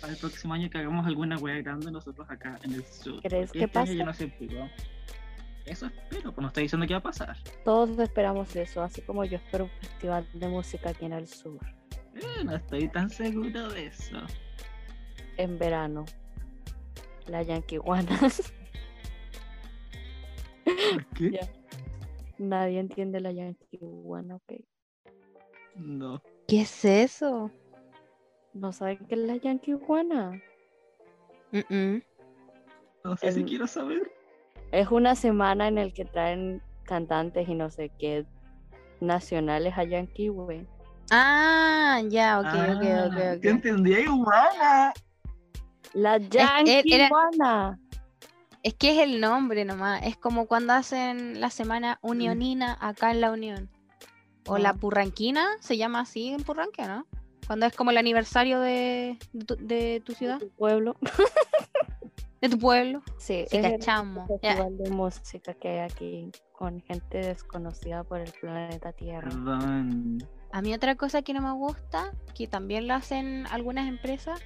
Para 0.02 0.14
el 0.14 0.20
próximo 0.20 0.54
año 0.54 0.70
que 0.70 0.78
hagamos 0.78 1.06
alguna 1.06 1.38
wea 1.38 1.62
grande 1.62 1.92
nosotros 1.92 2.30
acá 2.30 2.60
en 2.64 2.74
el 2.74 2.86
sur. 2.86 3.22
¿Crees 3.22 3.52
que 3.52 3.64
este 3.66 3.80
año 3.80 3.94
ya 3.94 4.06
pasa? 4.06 4.06
no 4.06 4.14
se 4.14 4.28
pudo. 4.28 4.70
Eso 5.66 5.86
espero, 5.86 6.34
pues 6.34 6.42
no 6.42 6.48
estoy 6.48 6.64
diciendo 6.64 6.88
que 6.88 6.94
va 6.94 7.00
a 7.00 7.04
pasar. 7.04 7.38
Todos 7.64 7.98
esperamos 8.00 8.56
eso, 8.56 8.82
así 8.82 9.02
como 9.02 9.24
yo 9.26 9.38
espero 9.38 9.66
un 9.66 9.70
festival 9.82 10.28
de 10.34 10.48
música 10.48 10.90
aquí 10.90 11.06
en 11.06 11.14
el 11.14 11.28
sur, 11.28 11.60
Eh, 12.16 12.44
no 12.44 12.56
estoy 12.56 12.88
tan 12.90 13.10
seguro 13.10 13.70
de 13.70 13.88
eso. 13.88 14.18
en 15.38 15.58
verano. 15.60 16.06
La 17.28 17.44
Yanquihuanas. 17.44 18.52
¿Por 20.66 21.06
qué? 21.16 21.32
Ya. 21.42 21.48
Nadie 22.40 22.80
entiende 22.80 23.20
la 23.20 23.32
Yanquihuana, 23.34 24.38
ok. 24.38 24.54
No. 25.76 26.22
¿Qué 26.48 26.62
es 26.62 26.86
eso? 26.86 27.52
¿No 28.54 28.72
saben 28.74 28.98
qué 29.08 29.16
es 29.16 29.22
la 29.22 29.36
Yanquihuana? 29.38 30.42
Mm-mm. 31.52 32.04
No 33.04 33.18
sé 33.18 33.32
si 33.32 33.40
El- 33.42 33.46
quiero 33.46 33.68
saber. 33.68 34.12
Es 34.72 34.90
una 34.92 35.16
semana 35.16 35.68
en 35.68 35.78
el 35.78 35.94
que 35.94 36.06
traen 36.06 36.62
cantantes 36.84 37.48
y 37.48 37.56
no 37.56 37.70
sé 37.72 37.92
qué 37.98 38.26
nacionales 39.00 39.78
a 39.78 39.84
Yanquiwe. 39.84 40.68
Ah, 41.12 42.02
ya, 42.08 42.40
ok, 42.40 42.46
ok, 42.46 42.78
ok, 42.78 42.84
Ah, 42.84 43.34
ok. 43.38 43.42
Yo 43.44 43.50
entendí 43.50 43.94
iguana. 43.94 44.94
La 45.94 46.18
Yanquihuana. 46.18 47.80
Es 48.62 48.74
que 48.76 48.92
es 48.92 48.98
el 49.00 49.20
nombre 49.22 49.64
nomás. 49.66 50.04
Es 50.06 50.18
como 50.18 50.46
cuando 50.46 50.74
hacen 50.74 51.40
la 51.40 51.50
semana 51.50 51.98
unionina 52.02 52.78
acá 52.80 53.10
en 53.12 53.22
la 53.22 53.32
Unión. 53.32 53.70
O 54.48 54.58
la 54.58 54.70
Ah. 54.72 54.74
purranquina, 54.74 55.48
se 55.62 55.78
llama 55.78 56.02
así 56.02 56.30
en 56.30 56.44
Purranque, 56.44 56.84
¿no? 56.86 57.06
Cuando 57.50 57.66
es 57.66 57.76
como 57.76 57.90
el 57.90 57.98
aniversario 57.98 58.60
de, 58.60 59.18
de, 59.34 59.44
tu, 59.46 59.56
de 59.56 60.04
tu 60.06 60.14
ciudad, 60.14 60.38
Tu 60.38 60.50
pueblo. 60.52 60.96
de 62.42 62.48
tu 62.48 62.60
pueblo. 62.60 63.02
Sí, 63.18 63.46
Sí, 63.50 63.58
es 63.58 63.66
el 63.66 63.72
cachamos. 63.80 64.30
Ya. 64.44 64.52
festival 64.52 64.78
de 64.78 64.90
música 64.92 65.54
que 65.56 65.68
hay 65.70 65.80
aquí 65.80 66.32
con 66.54 66.80
gente 66.82 67.18
desconocida 67.18 68.04
por 68.04 68.20
el 68.20 68.32
planeta 68.34 68.94
Tierra. 68.94 69.30
Perdón. 69.30 70.20
A 70.52 70.62
mí 70.62 70.76
otra 70.76 70.94
cosa 70.94 71.24
que 71.24 71.34
no 71.34 71.42
me 71.42 71.52
gusta, 71.54 72.14
que 72.36 72.46
también 72.46 72.88
lo 72.88 72.94
hacen 72.94 73.48
algunas 73.50 73.88
empresas, 73.88 74.40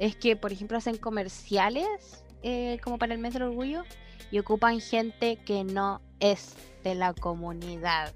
es 0.00 0.16
que, 0.16 0.34
por 0.34 0.50
ejemplo, 0.50 0.78
hacen 0.78 0.96
comerciales 0.96 2.24
eh, 2.42 2.80
como 2.82 2.98
para 2.98 3.14
el 3.14 3.20
mes 3.20 3.34
del 3.34 3.44
orgullo 3.44 3.84
y 4.32 4.40
ocupan 4.40 4.80
gente 4.80 5.36
que 5.36 5.62
no 5.62 6.00
es 6.18 6.56
de 6.82 6.96
la 6.96 7.14
comunidad. 7.14 8.12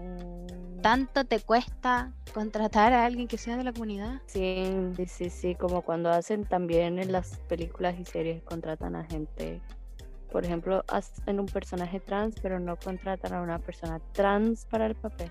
Mm, 0.00 0.31
¿Tanto 0.82 1.24
te 1.24 1.38
cuesta 1.38 2.12
contratar 2.34 2.92
a 2.92 3.04
alguien 3.04 3.28
que 3.28 3.38
sea 3.38 3.56
de 3.56 3.62
la 3.62 3.72
comunidad? 3.72 4.20
Sí, 4.26 4.66
sí, 4.96 5.06
sí, 5.06 5.30
sí, 5.30 5.54
como 5.54 5.82
cuando 5.82 6.10
hacen 6.10 6.44
también 6.44 6.98
en 6.98 7.12
las 7.12 7.38
películas 7.48 7.94
y 8.00 8.04
series 8.04 8.42
contratan 8.42 8.96
a 8.96 9.04
gente, 9.04 9.60
por 10.32 10.44
ejemplo, 10.44 10.84
hacen 10.88 11.38
un 11.38 11.46
personaje 11.46 12.00
trans, 12.00 12.34
pero 12.42 12.58
no 12.58 12.76
contratan 12.76 13.32
a 13.32 13.42
una 13.42 13.60
persona 13.60 14.00
trans 14.12 14.66
para 14.66 14.86
el 14.86 14.96
papel. 14.96 15.30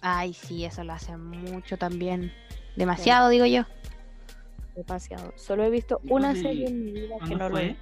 Ay, 0.00 0.32
sí, 0.32 0.64
eso 0.64 0.82
lo 0.84 0.94
hacen 0.94 1.22
mucho 1.22 1.76
también. 1.76 2.32
Demasiado, 2.74 3.28
digo 3.28 3.44
yo. 3.44 3.64
Demasiado. 4.74 5.34
Solo 5.36 5.64
he 5.64 5.70
visto 5.70 6.00
¿Y 6.02 6.12
una 6.12 6.34
serie 6.34 6.68
en 6.68 6.84
mi 6.84 6.92
vida 6.92 7.14
que 7.14 7.18
¿Cuándo 7.18 7.36
no 7.36 7.48
lo 7.50 7.56
fue? 7.56 7.66
he. 7.66 7.76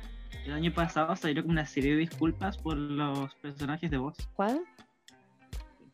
El 0.44 0.52
año 0.54 0.72
pasado 0.74 1.14
salió 1.14 1.42
como 1.42 1.52
una 1.52 1.66
serie 1.66 1.92
de 1.92 1.98
disculpas 1.98 2.58
por 2.58 2.76
los 2.76 3.34
personajes 3.36 3.90
de 3.90 3.98
voz. 3.98 4.16
¿Cuál? 4.34 4.64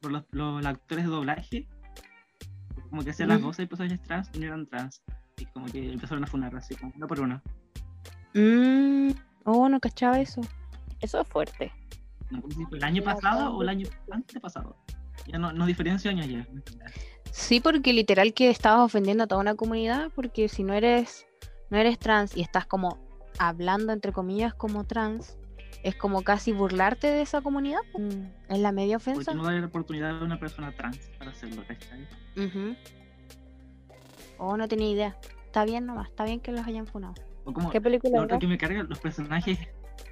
Por 0.00 0.12
los, 0.12 0.24
los 0.30 0.64
actores 0.64 1.04
de 1.04 1.10
doblaje. 1.10 1.68
Como 2.90 3.02
que 3.02 3.10
hacían 3.10 3.30
las 3.30 3.42
voces 3.42 3.58
de 3.58 3.66
personajes 3.66 4.02
trans 4.02 4.30
y 4.32 4.38
no 4.38 4.46
eran 4.46 4.66
trans. 4.66 5.02
Y 5.38 5.46
como 5.46 5.66
que 5.66 5.92
empezaron 5.92 6.24
a 6.24 6.26
funar 6.26 6.54
así, 6.56 6.74
como 6.76 6.92
uno 6.96 7.06
por 7.06 7.20
uno. 7.20 7.42
Mm, 8.34 9.10
oh, 9.44 9.68
no 9.68 9.80
cachaba 9.80 10.20
eso. 10.20 10.40
Eso 11.00 11.20
es 11.20 11.28
fuerte. 11.28 11.72
No 12.30 12.42
el 12.72 12.84
año 12.84 13.02
pasado 13.02 13.56
o 13.56 13.62
el 13.62 13.68
año 13.68 13.88
antepasado. 14.10 14.76
Ya 15.26 15.38
no, 15.38 15.52
no 15.52 15.66
diferencio 15.66 16.10
años 16.10 16.28
ya. 16.28 16.46
Sí, 17.30 17.60
porque 17.60 17.92
literal 17.92 18.32
que 18.32 18.50
estabas 18.50 18.84
ofendiendo 18.84 19.24
a 19.24 19.26
toda 19.26 19.40
una 19.40 19.54
comunidad, 19.54 20.10
porque 20.14 20.48
si 20.48 20.62
no 20.62 20.72
eres, 20.74 21.26
no 21.70 21.78
eres 21.78 21.98
trans 21.98 22.36
y 22.36 22.42
estás 22.42 22.66
como 22.66 22.98
hablando 23.38 23.92
entre 23.92 24.12
comillas 24.12 24.54
como 24.54 24.84
trans, 24.84 25.36
es 25.82 25.94
como 25.94 26.22
casi 26.22 26.52
burlarte 26.52 27.06
de 27.06 27.22
esa 27.22 27.40
comunidad. 27.42 27.80
Mm. 27.96 28.52
Es 28.52 28.58
la 28.58 28.72
media 28.72 28.98
¿Por 28.98 29.12
ofensa. 29.12 29.32
qué 29.32 29.38
no 29.38 29.44
darle 29.44 29.60
la 29.60 29.66
oportunidad 29.66 30.18
a 30.20 30.24
una 30.24 30.38
persona 30.38 30.72
trans 30.74 30.98
para 31.18 31.30
hacerlo, 31.30 31.62
¿cachai? 31.66 32.06
Ujú. 32.36 32.76
Oh, 34.38 34.56
no 34.56 34.68
tenía 34.68 34.90
idea. 34.90 35.16
Está 35.46 35.64
bien 35.64 35.86
nomás, 35.86 36.08
está 36.08 36.24
bien 36.24 36.40
que 36.40 36.52
los 36.52 36.66
hayan 36.66 36.86
funado. 36.86 37.14
O 37.44 37.52
como 37.52 37.70
¿Qué 37.70 37.80
película 37.80 38.18
lo 38.18 38.24
otro 38.24 38.38
que 38.38 38.46
me 38.46 38.58
carga, 38.58 38.82
los 38.82 38.98
personajes, 38.98 39.58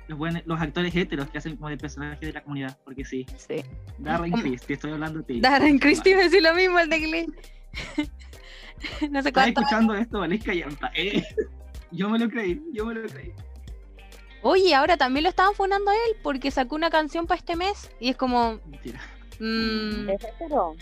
los, 0.07 0.17
buenos, 0.17 0.43
los 0.47 0.61
actores 0.61 0.95
heteros 0.95 1.29
que 1.29 1.39
hacen 1.39 1.57
como 1.57 1.69
de 1.69 1.77
personajes 1.77 2.21
de 2.21 2.33
la 2.33 2.43
comunidad, 2.43 2.79
porque 2.85 3.05
sí, 3.05 3.27
Sí. 3.37 3.57
Darren 3.99 4.33
te 4.67 4.75
estoy 4.75 4.93
hablando 4.93 5.19
de 5.19 5.25
ti. 5.25 5.41
Darren 5.41 5.79
Christie 5.79 6.13
iba 6.13 6.21
a 6.21 6.25
decir 6.25 6.43
lo 6.43 6.55
mismo, 6.55 6.79
el 6.79 6.89
de 6.89 6.99
Glee. 7.01 7.27
no 9.11 9.23
sé 9.23 9.29
¿Estás 9.29 9.33
cuánto. 9.33 9.61
escuchando 9.61 9.95
esto, 9.95 10.21
Valesca 10.21 10.55
Yampa? 10.55 10.91
Eh, 10.95 11.23
yo 11.91 12.09
me 12.09 12.19
lo 12.19 12.29
creí, 12.29 12.63
yo 12.73 12.87
me 12.87 12.95
lo 12.95 13.09
creí. 13.09 13.33
Oye, 14.47 14.75
ahora 14.75 14.99
también 14.99 15.23
lo 15.25 15.31
estaban 15.31 15.55
funando 15.55 15.91
a 15.91 15.95
él 15.95 16.17
porque 16.23 16.51
sacó 16.51 16.75
una 16.77 16.91
canción 16.91 17.27
para 17.27 17.39
este 17.39 17.57
mes 17.57 17.91
y 17.99 18.11
es 18.11 18.17
como. 18.17 18.61
Mentira. 18.67 19.01
mm, 19.41 20.11
¿Es 20.11 20.23
hetero? 20.25 20.77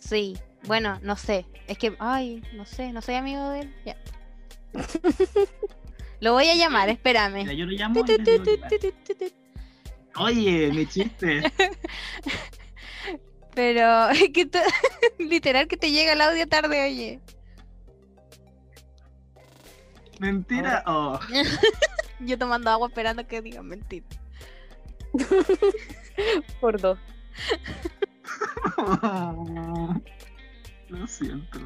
sí, 0.00 0.36
bueno, 0.64 0.98
no 1.02 1.14
sé. 1.16 1.46
Es 1.68 1.78
que, 1.78 1.94
ay, 2.00 2.42
no 2.54 2.64
sé, 2.66 2.92
no 2.92 3.00
soy 3.02 3.14
amigo 3.14 3.48
de 3.50 3.60
él. 3.60 3.74
Ya. 3.86 3.96
Lo 6.20 6.32
voy 6.32 6.48
a 6.48 6.54
llamar, 6.56 6.82
Mira, 6.88 6.92
espérame. 6.94 7.56
yo 7.56 7.64
lo 7.66 7.72
llamo. 7.72 8.04
Oye, 10.16 10.70
mi 10.72 10.86
chiste. 10.86 11.42
Pero 13.54 14.08
es 14.10 14.28
que 14.32 14.46
te- 14.46 14.62
literal 15.18 15.68
que 15.68 15.76
te 15.76 15.92
llega 15.92 16.12
el 16.14 16.20
audio 16.20 16.48
tarde, 16.48 16.84
oye. 16.84 17.20
Mentira. 20.18 20.82
Oh. 20.86 21.18
Yo 22.20 22.38
tomando 22.38 22.70
agua 22.70 22.88
esperando 22.88 23.26
que 23.26 23.40
digan 23.42 23.66
mentira. 23.66 24.06
Por 26.60 26.80
dos. 26.80 26.98
Lo 30.88 31.06
siento. 31.06 31.58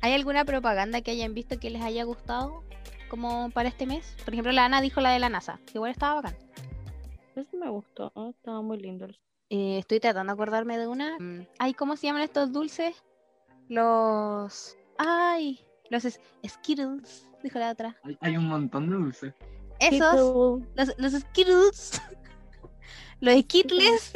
¿Hay 0.00 0.14
alguna 0.14 0.44
propaganda 0.44 1.00
que 1.02 1.10
hayan 1.10 1.34
visto 1.34 1.58
que 1.58 1.70
les 1.70 1.82
haya 1.82 2.04
gustado? 2.04 2.64
Como 3.08 3.50
para 3.50 3.68
este 3.68 3.86
mes. 3.86 4.16
Por 4.24 4.32
ejemplo, 4.34 4.52
la 4.52 4.64
Ana 4.64 4.80
dijo 4.80 5.00
la 5.00 5.10
de 5.10 5.18
la 5.18 5.28
NASA, 5.28 5.58
que 5.66 5.72
igual 5.74 5.90
estaba 5.90 6.22
bacán. 6.22 6.36
Eso 7.36 7.56
me 7.56 7.68
gustó. 7.68 8.12
Estaba 8.30 8.62
muy 8.62 8.78
lindo. 8.78 9.06
Eh, 9.50 9.78
estoy 9.78 10.00
tratando 10.00 10.32
de 10.32 10.34
acordarme 10.34 10.78
de 10.78 10.86
una. 10.86 11.18
Mm, 11.18 11.46
Ay, 11.58 11.74
¿cómo 11.74 11.96
se 11.96 12.06
llaman 12.06 12.22
estos 12.22 12.52
dulces? 12.52 13.02
Los. 13.68 14.76
Ay, 14.96 15.60
los 15.90 16.04
es- 16.04 16.20
Skittles, 16.46 17.28
dijo 17.42 17.58
la 17.58 17.70
otra. 17.72 17.96
Hay, 18.04 18.16
hay 18.20 18.36
un 18.36 18.46
montón 18.48 18.88
de 18.88 18.96
dulces. 18.96 19.34
Esos, 19.80 20.60
los, 20.74 20.94
los 20.98 21.12
Skittles. 21.12 22.00
los 23.20 23.40
Skittles, 23.40 24.12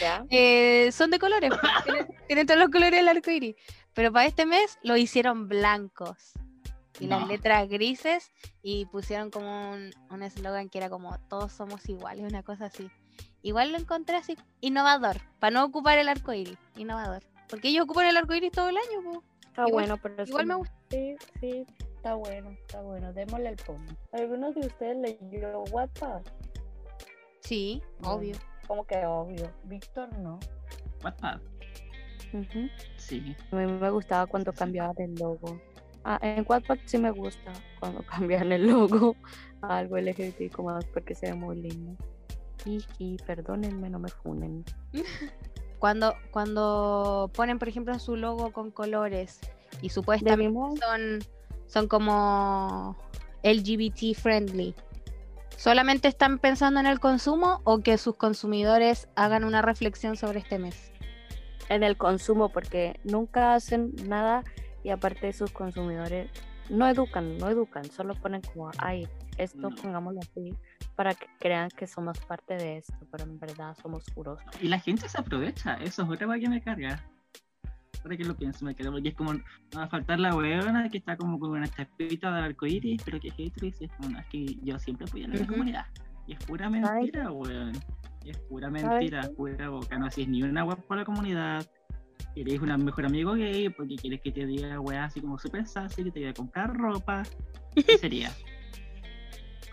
ya, 0.00 0.24
eh, 0.30 0.90
son 0.92 1.10
de 1.10 1.18
colores. 1.18 1.50
pues, 1.50 1.84
tienen, 1.84 2.08
tienen 2.26 2.46
todos 2.46 2.60
los 2.60 2.70
colores 2.70 2.92
del 2.98 3.08
arco 3.08 3.30
iris. 3.30 3.56
Pero 3.94 4.12
para 4.12 4.26
este 4.26 4.46
mes 4.46 4.78
lo 4.82 4.96
hicieron 4.96 5.48
blancos. 5.48 6.32
Y 7.00 7.06
las 7.06 7.26
letras 7.28 7.68
grises. 7.68 8.30
Y 8.62 8.86
pusieron 8.86 9.30
como 9.30 9.70
un 9.72 9.90
un 10.10 10.22
eslogan 10.22 10.68
que 10.68 10.78
era 10.78 10.90
como 10.90 11.18
todos 11.28 11.52
somos 11.52 11.88
iguales, 11.88 12.24
una 12.28 12.42
cosa 12.42 12.66
así. 12.66 12.90
Igual 13.42 13.72
lo 13.72 13.78
encontré 13.78 14.16
así 14.16 14.36
innovador. 14.60 15.20
Para 15.38 15.52
no 15.52 15.64
ocupar 15.64 15.98
el 15.98 16.08
arco 16.08 16.32
iris. 16.32 16.58
Innovador. 16.76 17.22
Porque 17.48 17.68
ellos 17.68 17.84
ocupan 17.84 18.06
el 18.06 18.16
arco 18.16 18.34
iris 18.34 18.52
todo 18.52 18.68
el 18.68 18.76
año, 18.76 19.02
po. 19.04 19.22
Está 19.46 19.62
Igual- 19.62 19.72
bueno, 19.72 19.96
pero 20.02 20.24
igual 20.24 20.46
me 20.46 20.54
gusta. 20.56 20.74
Sí, 20.90 21.16
sí, 21.40 21.66
está 22.08 22.14
bueno, 22.14 22.50
está 22.50 22.80
bueno. 22.80 23.12
Démosle 23.12 23.48
el 23.50 23.56
pomo. 23.56 23.84
¿Algunos 24.12 24.54
de 24.54 24.60
ustedes 24.66 24.96
leyó 24.96 25.62
WhatsApp? 25.70 26.26
Sí, 27.40 27.82
No. 28.02 28.12
obvio. 28.12 28.36
Como 28.66 28.86
que 28.86 29.04
obvio. 29.04 29.50
Víctor 29.64 30.08
no. 30.18 30.38
WhatsApp. 31.04 31.40
Sí. 32.96 33.36
A 33.52 33.56
mí 33.56 33.66
me 33.66 33.90
gustaba 33.90 34.26
cuando 34.26 34.52
cambiaban 34.52 34.94
el 34.98 35.14
logo. 35.14 35.60
Ah, 36.04 36.18
en 36.22 36.44
Wattpad 36.48 36.78
sí 36.86 36.96
me 36.96 37.10
gusta 37.10 37.52
cuando 37.80 38.02
cambian 38.06 38.52
el 38.52 38.66
logo 38.66 39.16
a 39.60 39.78
algo 39.78 39.98
LGBT 39.98 40.50
como 40.52 40.70
más 40.70 40.84
porque 40.86 41.14
se 41.14 41.26
ve 41.26 41.34
muy 41.34 41.56
lindo. 41.60 41.94
Jiji, 42.64 43.16
perdónenme, 43.26 43.90
no 43.90 43.98
me 43.98 44.08
funen. 44.08 44.64
Cuando, 45.78 46.12
cuando 46.32 47.30
ponen, 47.34 47.60
por 47.60 47.68
ejemplo, 47.68 47.96
su 48.00 48.16
logo 48.16 48.52
con 48.52 48.72
colores 48.72 49.38
y 49.80 49.90
supuestamente 49.90 50.42
Debimos, 50.42 50.76
son, 50.80 51.20
son 51.68 51.86
como 51.88 52.96
LGBT 53.44 54.14
friendly. 54.16 54.74
¿Solamente 55.56 56.08
están 56.08 56.38
pensando 56.38 56.78
en 56.80 56.86
el 56.86 57.00
consumo 57.00 57.60
o 57.64 57.80
que 57.80 57.98
sus 57.98 58.16
consumidores 58.16 59.08
hagan 59.16 59.44
una 59.44 59.62
reflexión 59.62 60.16
sobre 60.16 60.40
este 60.40 60.58
mes? 60.58 60.92
en 61.70 61.82
el 61.82 61.98
consumo 61.98 62.48
porque 62.48 62.98
nunca 63.04 63.52
hacen 63.52 63.92
nada 64.06 64.42
y 64.82 64.88
aparte 64.88 65.34
sus 65.34 65.50
consumidores 65.50 66.30
no 66.70 66.88
educan, 66.88 67.36
no 67.36 67.48
educan, 67.50 67.84
solo 67.90 68.14
ponen 68.14 68.40
como, 68.40 68.70
ay, 68.78 69.06
esto 69.36 69.68
No. 69.68 69.76
pongámoslo 69.76 70.20
así 70.20 70.56
para 70.96 71.14
que 71.14 71.26
crean 71.38 71.68
que 71.68 71.86
somos 71.86 72.18
parte 72.20 72.54
de 72.54 72.78
esto, 72.78 72.94
pero 73.10 73.24
en 73.24 73.38
verdad 73.38 73.76
somos 73.82 74.02
puros. 74.14 74.40
Y 74.62 74.68
la 74.68 74.78
gente 74.80 75.08
se 75.08 75.18
aprovecha. 75.20 75.74
Eso 75.74 76.04
es 76.04 76.08
otra 76.08 76.26
cosa 76.26 76.38
que 76.38 76.48
me 76.48 76.62
carga. 76.62 77.04
Ahora 78.08 78.16
que 78.16 78.24
lo 78.24 78.34
pienso, 78.34 78.64
me 78.64 78.74
carga. 78.74 78.90
Porque 78.92 79.10
es 79.10 79.14
como, 79.14 79.34
no 79.34 79.42
va 79.76 79.82
a 79.82 79.88
faltar 79.88 80.18
la 80.18 80.34
weona 80.34 80.88
que 80.88 80.96
está 80.96 81.14
como 81.14 81.38
con 81.38 81.50
una 81.50 81.68
chapita 81.68 82.32
de 82.32 82.40
arcoíris, 82.40 83.02
pero 83.04 83.20
que 83.20 83.28
es 83.28 83.34
hetero 83.36 83.66
y 83.66 83.84
es 83.84 83.90
como, 83.98 84.08
no, 84.08 84.18
es 84.18 84.26
que 84.28 84.46
yo 84.62 84.78
siempre 84.78 85.04
apoyo 85.06 85.26
a 85.26 85.28
la 85.28 85.36
Ujú. 85.36 85.46
comunidad. 85.52 85.84
Y 86.26 86.32
es 86.32 86.38
pura 86.38 86.70
¿Sabes 86.70 86.90
mentira, 86.94 87.30
weón. 87.30 87.72
Y 88.24 88.30
es 88.30 88.38
pura 88.48 88.70
mentira, 88.70 89.20
qué? 89.28 89.28
pura 89.34 89.68
boca. 89.68 89.98
No 89.98 90.06
haces 90.06 90.26
ni 90.26 90.42
una 90.42 90.64
weá 90.64 90.76
por 90.76 90.96
la 90.96 91.04
comunidad. 91.04 91.66
Eres 92.34 92.60
un 92.60 92.82
mejor 92.82 93.04
amigo 93.04 93.34
gay 93.34 93.68
porque 93.68 93.96
quieres 93.96 94.22
que 94.22 94.32
te 94.32 94.46
diga 94.46 94.80
weá 94.80 95.04
así 95.04 95.20
como 95.20 95.38
súper 95.38 95.66
sassy, 95.66 96.02
que 96.04 96.10
te 96.10 96.20
vaya 96.20 96.30
a 96.30 96.34
comprar 96.34 96.74
ropa. 96.74 97.24
¿Qué 97.74 97.98
sería? 97.98 98.32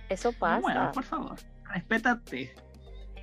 Eso 0.10 0.34
pasa. 0.34 0.60
Bueno, 0.60 0.92
por 0.94 1.04
favor, 1.06 1.36
respétate. 1.74 2.54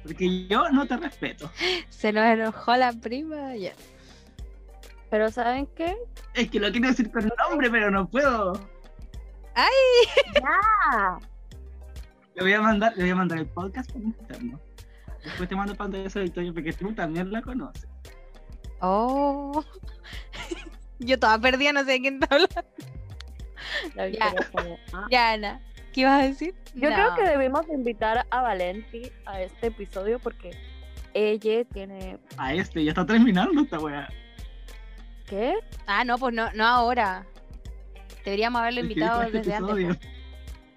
Porque 0.05 0.49
yo 0.49 0.71
no 0.71 0.87
te 0.87 0.97
respeto. 0.97 1.51
Se 1.91 2.13
nos 2.15 2.25
enojó 2.25 2.75
la 2.77 2.93
prima. 2.95 3.55
Ya. 3.57 3.73
Pero 5.13 5.31
¿saben 5.31 5.67
qué? 5.77 5.95
Es 6.33 6.51
que 6.51 6.59
lo 6.59 6.73
quiero 6.73 6.89
decir 6.89 7.13
con 7.13 7.31
nombre, 7.51 7.69
pero 7.71 7.91
no 7.91 8.09
puedo. 8.09 8.55
Ah, 9.55 11.19
Le 12.35 12.43
voy 12.43 12.55
a 12.55 12.63
mandar, 12.63 12.95
le 12.97 13.03
voy 13.03 13.11
a 13.11 13.17
mandar 13.17 13.39
el 13.41 13.47
podcast 13.47 13.93
por 13.93 14.01
interno. 14.01 14.59
Después 15.23 15.51
te 15.51 15.55
mando 15.55 15.75
pantalla 15.75 16.09
de 16.09 16.21
Victoria 16.23 16.53
porque 16.55 16.73
tú 16.73 16.95
también 16.95 17.31
la 17.31 17.43
conoces. 17.43 17.87
Oh. 18.81 19.63
Yo 20.99 21.19
toda 21.19 21.39
perdida, 21.39 21.75
no 21.75 21.81
sé 21.81 21.91
de 21.93 22.01
quién 22.01 22.15
está 22.15 22.35
hablando. 22.35 22.65
la 23.95 24.51
como, 24.51 24.79
ah. 24.95 25.07
Ya, 25.11 25.33
Ana. 25.33 25.61
¿Qué 25.93 26.01
ibas 26.01 26.23
a 26.23 26.27
decir? 26.27 26.55
Yo 26.75 26.89
No. 26.89 26.95
creo 26.97 27.15
que 27.17 27.23
debimos 27.25 27.69
invitar 27.69 28.27
a 28.31 28.41
Valenti 28.41 29.13
a 29.27 29.43
este 29.43 29.67
episodio 29.67 30.19
porque 30.19 30.53
ella 31.13 31.65
tiene... 31.67 32.19
A 32.39 32.55
este, 32.55 32.83
ya 32.83 32.93
está 32.93 33.05
terminando 33.05 33.61
esta 33.61 33.79
weá. 33.79 34.09
¿Qué? 35.33 35.55
Ah, 35.87 36.05
no, 36.05 36.19
pues 36.19 36.35
no, 36.35 36.53
no 36.53 36.67
ahora. 36.67 37.25
Deberíamos 38.23 38.61
haberlo 38.61 38.83
Es 38.83 38.87
que 38.87 38.93
invitado 38.93 39.21
desde 39.31 39.55
antes. 39.55 39.75
po. 39.87 39.89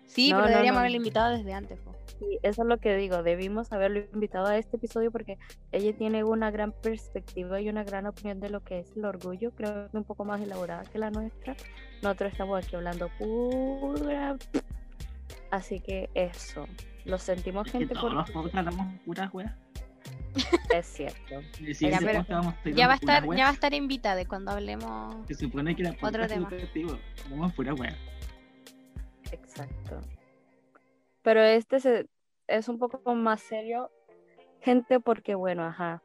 Sí, 0.06 0.32
No, 0.32 0.38
pero 0.38 0.44
no, 0.44 0.50
deberíamos 0.52 0.76
no. 0.76 0.80
haberlo 0.80 0.96
invitado 0.98 1.38
desde 1.38 1.54
antes. 1.54 1.80
po. 1.80 1.94
Sí, 2.20 2.40
eso 2.42 2.62
es 2.62 2.68
lo 2.70 2.78
que 2.78 2.96
digo, 2.96 3.22
debimos 3.22 3.74
haberlo 3.74 4.00
invitado 4.14 4.46
a 4.46 4.58
este 4.58 4.78
episodio 4.78 5.12
porque 5.12 5.38
ella 5.74 5.94
tiene 5.98 6.24
una 6.24 6.52
gran 6.52 6.72
perspectiva 6.72 7.60
y 7.60 7.68
una 7.68 7.84
gran 7.84 8.06
opinión 8.06 8.40
de 8.40 8.50
lo 8.50 8.62
que 8.62 8.80
es 8.80 8.96
el 8.96 9.04
orgullo, 9.04 9.52
creo 9.52 9.92
que 9.92 9.98
un 9.98 10.06
poco 10.06 10.24
más 10.24 10.40
elaborada 10.40 10.84
que 10.86 11.00
la 11.00 11.12
nuestra. 11.12 11.58
Nosotros 12.02 12.32
estamos 12.32 12.64
aquí 12.66 12.78
hablando 12.78 13.10
pura... 13.20 14.38
Así 15.52 15.82
que 15.82 16.10
eso, 16.14 16.66
lo 17.04 17.18
sentimos 17.18 17.68
Es 17.68 17.74
que 17.74 17.80
gente 17.80 17.94
los 17.96 18.32
podcasts 18.32 18.58
hablamos 18.58 19.00
puras 19.02 19.34
weas. 19.34 19.54
Es 20.74 20.86
cierto. 20.86 21.42
Ya, 21.80 22.00
pero 22.00 22.26
vamos 22.30 22.54
va 22.56 22.92
a 22.94 22.96
estar, 22.96 23.24
ya 23.36 23.44
va 23.46 23.50
a 23.50 23.54
estar 23.54 23.74
invitada 23.74 24.16
de 24.16 24.26
cuando 24.26 24.52
hablemos. 24.52 25.16
Se 25.28 25.34
supone 25.36 25.76
que 25.76 25.84
era 25.84 25.96
Otro 26.02 26.28
tema. 26.28 26.48
educativo. 26.50 26.98
Hablamos 27.26 27.54
puras 27.54 27.80
weas. 27.80 27.96
Exacto. 29.32 30.02
Pero 31.22 31.42
este 31.42 31.80
se- 31.80 32.08
es 32.48 32.70
un 32.70 32.78
poco 32.78 33.16
más 33.16 33.42
serio, 33.42 33.90
gente, 34.62 35.00
porque 35.00 35.36
bueno, 35.36 35.64
ajá. 35.66 36.02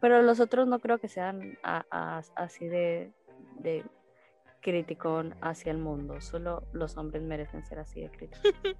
Pero 0.00 0.22
los 0.22 0.40
otros 0.40 0.66
no 0.66 0.78
creo 0.80 0.98
que 0.98 1.08
sean 1.08 1.58
a- 1.62 1.84
a- 1.90 2.22
así 2.36 2.66
de, 2.66 3.12
de 3.58 3.84
criticón 4.62 5.34
hacia 5.42 5.70
el 5.72 5.78
mundo. 5.78 6.20
Solo 6.20 6.64
los 6.72 6.96
hombres 6.96 7.22
merecen 7.22 7.64
ser 7.64 7.78
así 7.78 8.00
de 8.00 8.10
críticos. 8.10 8.42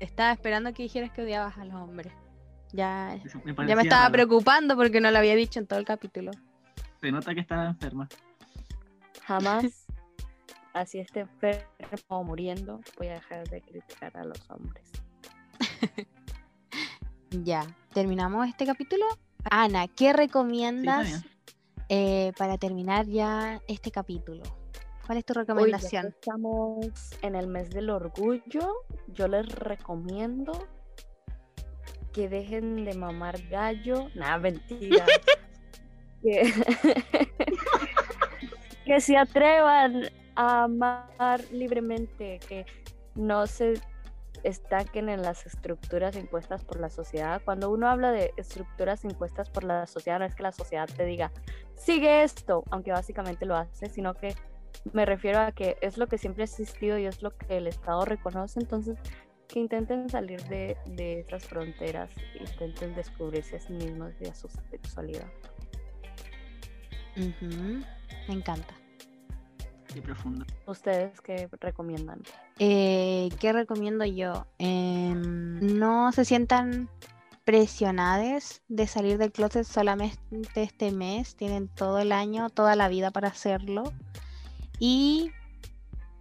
Estaba 0.00 0.32
esperando 0.32 0.72
que 0.72 0.82
dijeras 0.82 1.10
que 1.12 1.22
odiabas 1.22 1.58
a 1.58 1.64
los 1.64 1.74
hombres. 1.74 2.12
Ya, 2.72 3.18
me 3.44 3.54
ya 3.66 3.76
me 3.76 3.82
estaba 3.82 4.02
raro. 4.02 4.12
preocupando 4.12 4.76
porque 4.76 5.00
no 5.00 5.10
lo 5.10 5.18
había 5.18 5.34
dicho 5.34 5.58
en 5.58 5.66
todo 5.66 5.78
el 5.78 5.84
capítulo. 5.84 6.30
Se 7.00 7.10
nota 7.10 7.34
que 7.34 7.40
estaba 7.40 7.66
enferma. 7.66 8.08
Jamás, 9.24 9.64
así 10.72 10.98
esté 10.98 11.20
enfermo 11.20 11.60
o 12.08 12.24
muriendo, 12.24 12.80
voy 12.98 13.08
a 13.08 13.14
dejar 13.14 13.48
de 13.48 13.60
criticar 13.62 14.16
a 14.16 14.24
los 14.24 14.50
hombres. 14.50 14.90
Ya, 17.30 17.64
terminamos 17.92 18.48
este 18.48 18.66
capítulo. 18.66 19.06
Ana, 19.44 19.86
¿qué 19.86 20.12
recomiendas 20.12 21.24
eh, 21.88 22.32
para 22.36 22.58
terminar 22.58 23.06
ya 23.06 23.60
este 23.68 23.92
capítulo? 23.92 24.42
¿Cuál 25.06 25.18
es 25.18 25.24
tu 25.24 25.34
recomendación? 25.34 26.08
estamos 26.08 26.88
en 27.22 27.36
el 27.36 27.46
mes 27.46 27.70
del 27.70 27.90
orgullo. 27.90 28.74
Yo 29.06 29.28
les 29.28 29.48
recomiendo 29.48 30.66
que 32.12 32.28
dejen 32.28 32.84
de 32.84 32.94
mamar 32.94 33.40
gallo. 33.48 34.08
Nada, 34.14 34.38
mentira. 34.38 35.04
que, 36.22 36.52
que 38.84 39.00
se 39.00 39.16
atrevan 39.16 40.10
a 40.34 40.64
amar 40.64 41.40
libremente, 41.50 42.38
que 42.48 42.66
no 43.14 43.46
se 43.46 43.74
estanquen 44.42 45.08
en 45.08 45.22
las 45.22 45.46
estructuras 45.46 46.16
impuestas 46.16 46.64
por 46.64 46.80
la 46.80 46.88
sociedad. 46.88 47.42
Cuando 47.44 47.70
uno 47.70 47.88
habla 47.88 48.10
de 48.12 48.32
estructuras 48.36 49.04
impuestas 49.04 49.50
por 49.50 49.64
la 49.64 49.86
sociedad, 49.86 50.18
no 50.18 50.24
es 50.24 50.34
que 50.34 50.42
la 50.42 50.52
sociedad 50.52 50.88
te 50.88 51.04
diga, 51.04 51.32
sigue 51.74 52.22
esto, 52.22 52.64
aunque 52.70 52.92
básicamente 52.92 53.44
lo 53.44 53.56
hace, 53.56 53.88
sino 53.88 54.14
que 54.14 54.34
me 54.92 55.04
refiero 55.04 55.40
a 55.40 55.52
que 55.52 55.76
es 55.80 55.98
lo 55.98 56.06
que 56.06 56.18
siempre 56.18 56.42
ha 56.42 56.46
existido 56.46 56.98
y 56.98 57.06
es 57.06 57.22
lo 57.22 57.36
que 57.36 57.58
el 57.58 57.66
Estado 57.66 58.04
reconoce, 58.04 58.60
entonces 58.60 58.98
que 59.52 59.60
intenten 59.60 60.08
salir 60.08 60.42
de, 60.44 60.76
de 60.86 61.20
esas 61.20 61.46
fronteras, 61.46 62.10
intenten 62.38 62.94
descubrirse 62.94 63.56
a 63.56 63.60
sí 63.60 63.72
mismos 63.72 64.12
y 64.20 64.28
a 64.28 64.34
su 64.34 64.48
sexualidad. 64.70 65.26
Me 67.16 68.34
encanta. 68.34 68.74
Qué 69.92 70.00
profundo. 70.00 70.46
¿Ustedes 70.66 71.20
qué 71.20 71.48
recomiendan? 71.60 72.22
Eh, 72.58 73.28
¿Qué 73.40 73.52
recomiendo 73.52 74.04
yo? 74.04 74.46
Em, 74.58 75.78
no 75.78 76.12
se 76.12 76.24
sientan 76.24 76.88
presionadas 77.44 78.62
de 78.68 78.86
salir 78.86 79.18
del 79.18 79.32
closet 79.32 79.64
solamente 79.64 80.18
este 80.54 80.92
mes. 80.92 81.34
Tienen 81.34 81.66
todo 81.68 81.98
el 81.98 82.12
año, 82.12 82.50
toda 82.50 82.76
la 82.76 82.88
vida 82.88 83.10
para 83.10 83.28
hacerlo. 83.28 83.92
Y 84.78 85.32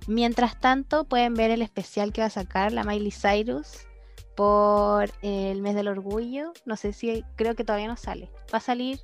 mientras 0.10 0.60
tanto 0.60 1.04
pueden 1.06 1.36
ver 1.36 1.52
el 1.52 1.62
especial 1.62 2.12
que 2.12 2.22
va 2.22 2.28
a 2.28 2.32
sacar 2.32 2.74
la 2.74 2.84
Miley 2.84 3.12
Cyrus 3.12 3.88
por 4.36 5.12
el 5.22 5.62
mes 5.62 5.76
del 5.76 5.88
orgullo. 5.88 6.52
No 6.66 6.76
sé 6.76 6.94
si 6.94 7.24
creo 7.36 7.56
que 7.56 7.64
todavía 7.64 7.88
no 7.88 7.96
sale. 7.96 8.32
Va 8.54 8.58
a 8.58 8.62
salir 8.62 9.00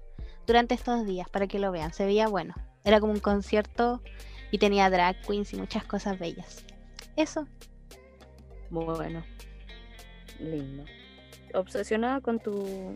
durante 0.48 0.74
estos 0.74 1.06
días 1.06 1.30
para 1.30 1.48
que 1.48 1.60
lo 1.60 1.72
vean. 1.72 1.94
Se 1.94 2.06
veía 2.06 2.28
bueno. 2.28 2.56
Era 2.84 3.00
como 3.00 3.14
un 3.14 3.20
concierto 3.20 4.02
y 4.52 4.58
tenía 4.58 4.90
drag 4.90 5.22
queens 5.22 5.54
y 5.54 5.58
muchas 5.58 5.84
cosas 5.86 6.18
bellas. 6.18 6.66
Eso. 7.16 7.48
Bueno, 8.70 9.24
lindo. 10.40 10.86
Obsesionada 11.54 12.20
con 12.22 12.40
tu 12.40 12.96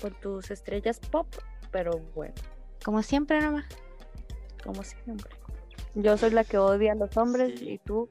con 0.00 0.12
tus 0.20 0.50
estrellas 0.50 0.98
pop, 0.98 1.26
pero 1.70 1.98
bueno, 2.14 2.34
Como 2.84 3.02
siempre 3.02 3.40
nomás. 3.40 3.64
como 4.62 4.82
siempre. 4.82 5.30
Yo 5.94 6.16
soy 6.16 6.30
la 6.30 6.44
que 6.44 6.58
odia 6.58 6.92
a 6.92 6.94
los 6.94 7.16
hombres 7.16 7.58
Sí. 7.58 7.70
y 7.70 7.78
tú 7.78 8.08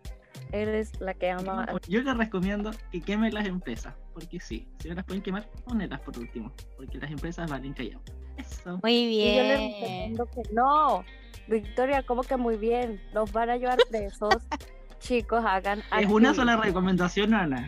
eres 0.52 1.00
la 1.02 1.14
que 1.14 1.30
ama 1.32 1.64
a 1.66 1.80
Yo 1.88 2.02
les 2.02 2.18
recomiendo 2.18 2.72
que 2.92 3.02
quemen 3.02 3.34
las 3.34 3.46
empresas, 3.46 3.94
porque 4.14 4.40
sí, 4.40 4.68
si 4.80 4.90
no 4.90 4.96
las 4.96 5.04
pueden 5.06 5.22
quemar, 5.22 5.48
ponedlas 5.66 6.00
por 6.02 6.18
último, 6.18 6.52
porque 6.78 6.98
las 6.98 7.12
empresas 7.12 7.50
valen 7.50 7.74
callado. 7.74 8.02
Eso. 8.38 8.80
Muy 8.82 8.94
Y 8.94 9.36
yo 9.36 9.44
les 9.44 9.60
bien. 9.60 9.72
recomiendo 9.74 10.26
que 10.28 10.42
no. 10.54 11.04
Victoria, 11.48 12.04
¿cómo 12.04 12.22
que 12.24 12.38
muy 12.38 12.56
bien? 12.58 13.02
Los 13.14 13.32
van 13.34 13.50
a 13.50 13.58
llevar 13.58 13.78
presos. 13.90 14.30
Chicos, 15.00 15.44
hagan 15.46 15.84
Es 16.00 16.08
una 16.10 16.34
sola 16.34 16.56
recomendación, 16.56 17.34
Ana. 17.34 17.68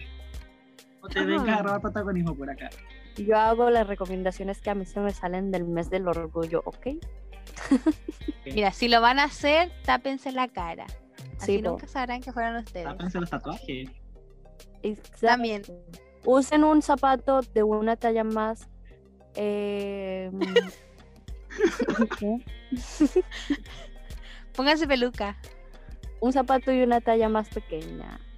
No 1.01 1.09
te 1.09 1.23
vengas 1.23 1.59
a 1.59 1.63
robar 1.63 1.81
protagonismo 1.81 2.33
por 2.35 2.49
acá. 2.49 2.69
Yo 3.17 3.37
hago 3.37 3.69
las 3.69 3.85
recomendaciones 3.87 4.59
que 4.61 4.69
a 4.69 4.75
mí 4.75 4.85
se 4.85 4.99
me 5.01 5.11
salen 5.11 5.51
del 5.51 5.65
mes 5.65 5.89
del 5.89 6.07
orgullo, 6.07 6.61
¿ok? 6.65 6.87
Mira, 8.45 8.71
si 8.71 8.87
lo 8.87 9.01
van 9.01 9.19
a 9.19 9.25
hacer, 9.25 9.71
tápense 9.83 10.31
la 10.31 10.47
cara. 10.47 10.85
Así 11.37 11.57
Sí, 11.57 11.59
po. 11.59 11.71
nunca 11.71 11.87
sabrán 11.87 12.21
que 12.21 12.31
fueron 12.31 12.57
ustedes. 12.57 12.85
Tápense 12.85 13.19
los 13.19 13.29
tatuajes. 13.29 13.89
Exacto. 14.83 15.27
También. 15.27 15.61
Usen 16.25 16.63
un 16.63 16.81
zapato 16.81 17.41
de 17.41 17.63
una 17.63 17.95
talla 17.95 18.23
más. 18.23 18.67
eh, 19.35 20.31
¿qué? 22.19 22.37
Pónganse 24.55 24.87
peluca. 24.87 25.37
un 26.21 26.31
zapato 26.33 26.71
y 26.71 26.81
una 26.81 27.01
talla 27.01 27.29
más 27.29 27.49
pequeña. 27.49 28.19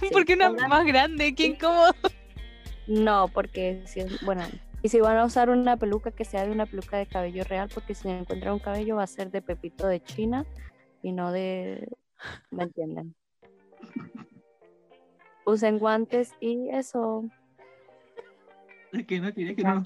Sí, 0.00 0.08
Porque 0.12 0.34
una 0.34 0.50
más 0.50 0.84
grande, 0.84 1.34
qué 1.36 1.46
incómodo. 1.46 1.94
No, 2.88 3.28
porque 3.28 3.80
si 3.86 4.00
es, 4.00 4.20
bueno, 4.22 4.42
y 4.84 4.90
si 4.90 5.00
van 5.00 5.16
a 5.16 5.24
usar 5.24 5.48
una 5.48 5.78
peluca 5.78 6.10
que 6.10 6.26
sea 6.26 6.44
de 6.44 6.52
una 6.52 6.66
peluca 6.66 6.98
de 6.98 7.06
cabello 7.06 7.42
real, 7.44 7.70
porque 7.72 7.94
si 7.94 8.06
encuentran 8.06 8.52
un 8.52 8.58
cabello 8.58 8.96
va 8.96 9.04
a 9.04 9.06
ser 9.06 9.30
de 9.30 9.40
pepito 9.40 9.86
de 9.86 10.02
China 10.02 10.44
y 11.00 11.12
no 11.12 11.32
de, 11.32 11.88
¿me 12.50 12.64
entienden? 12.64 13.14
Usen 15.46 15.78
guantes 15.78 16.34
y 16.38 16.68
eso. 16.68 17.24
Es 18.92 19.06
que 19.06 19.20
no 19.20 19.32
quería 19.32 19.56
que 19.56 19.62
no 19.64 19.84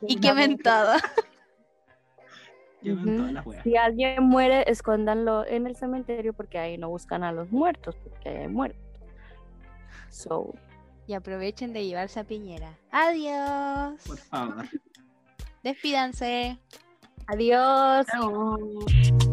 Y 2.82 2.90
weas. 3.44 3.62
Si 3.62 3.76
alguien 3.76 4.24
muere, 4.24 4.68
escóndanlo 4.68 5.46
en 5.46 5.68
el 5.68 5.76
cementerio 5.76 6.32
porque 6.32 6.58
ahí 6.58 6.76
no 6.76 6.88
buscan 6.88 7.22
a 7.22 7.30
los 7.30 7.52
muertos, 7.52 7.94
porque 8.02 8.30
ahí 8.30 8.36
hay 8.38 8.48
muertos. 8.48 8.82
So, 10.10 10.56
Y 11.06 11.12
aprovechen 11.12 11.72
de 11.72 11.86
llevarse 11.86 12.18
a 12.18 12.24
Piñera. 12.24 12.76
Adiós. 12.90 14.02
Por 14.04 14.18
favor. 14.18 14.66
Despídanse. 15.72 16.56
adiós. 17.26 18.06
Chao. 18.06 19.27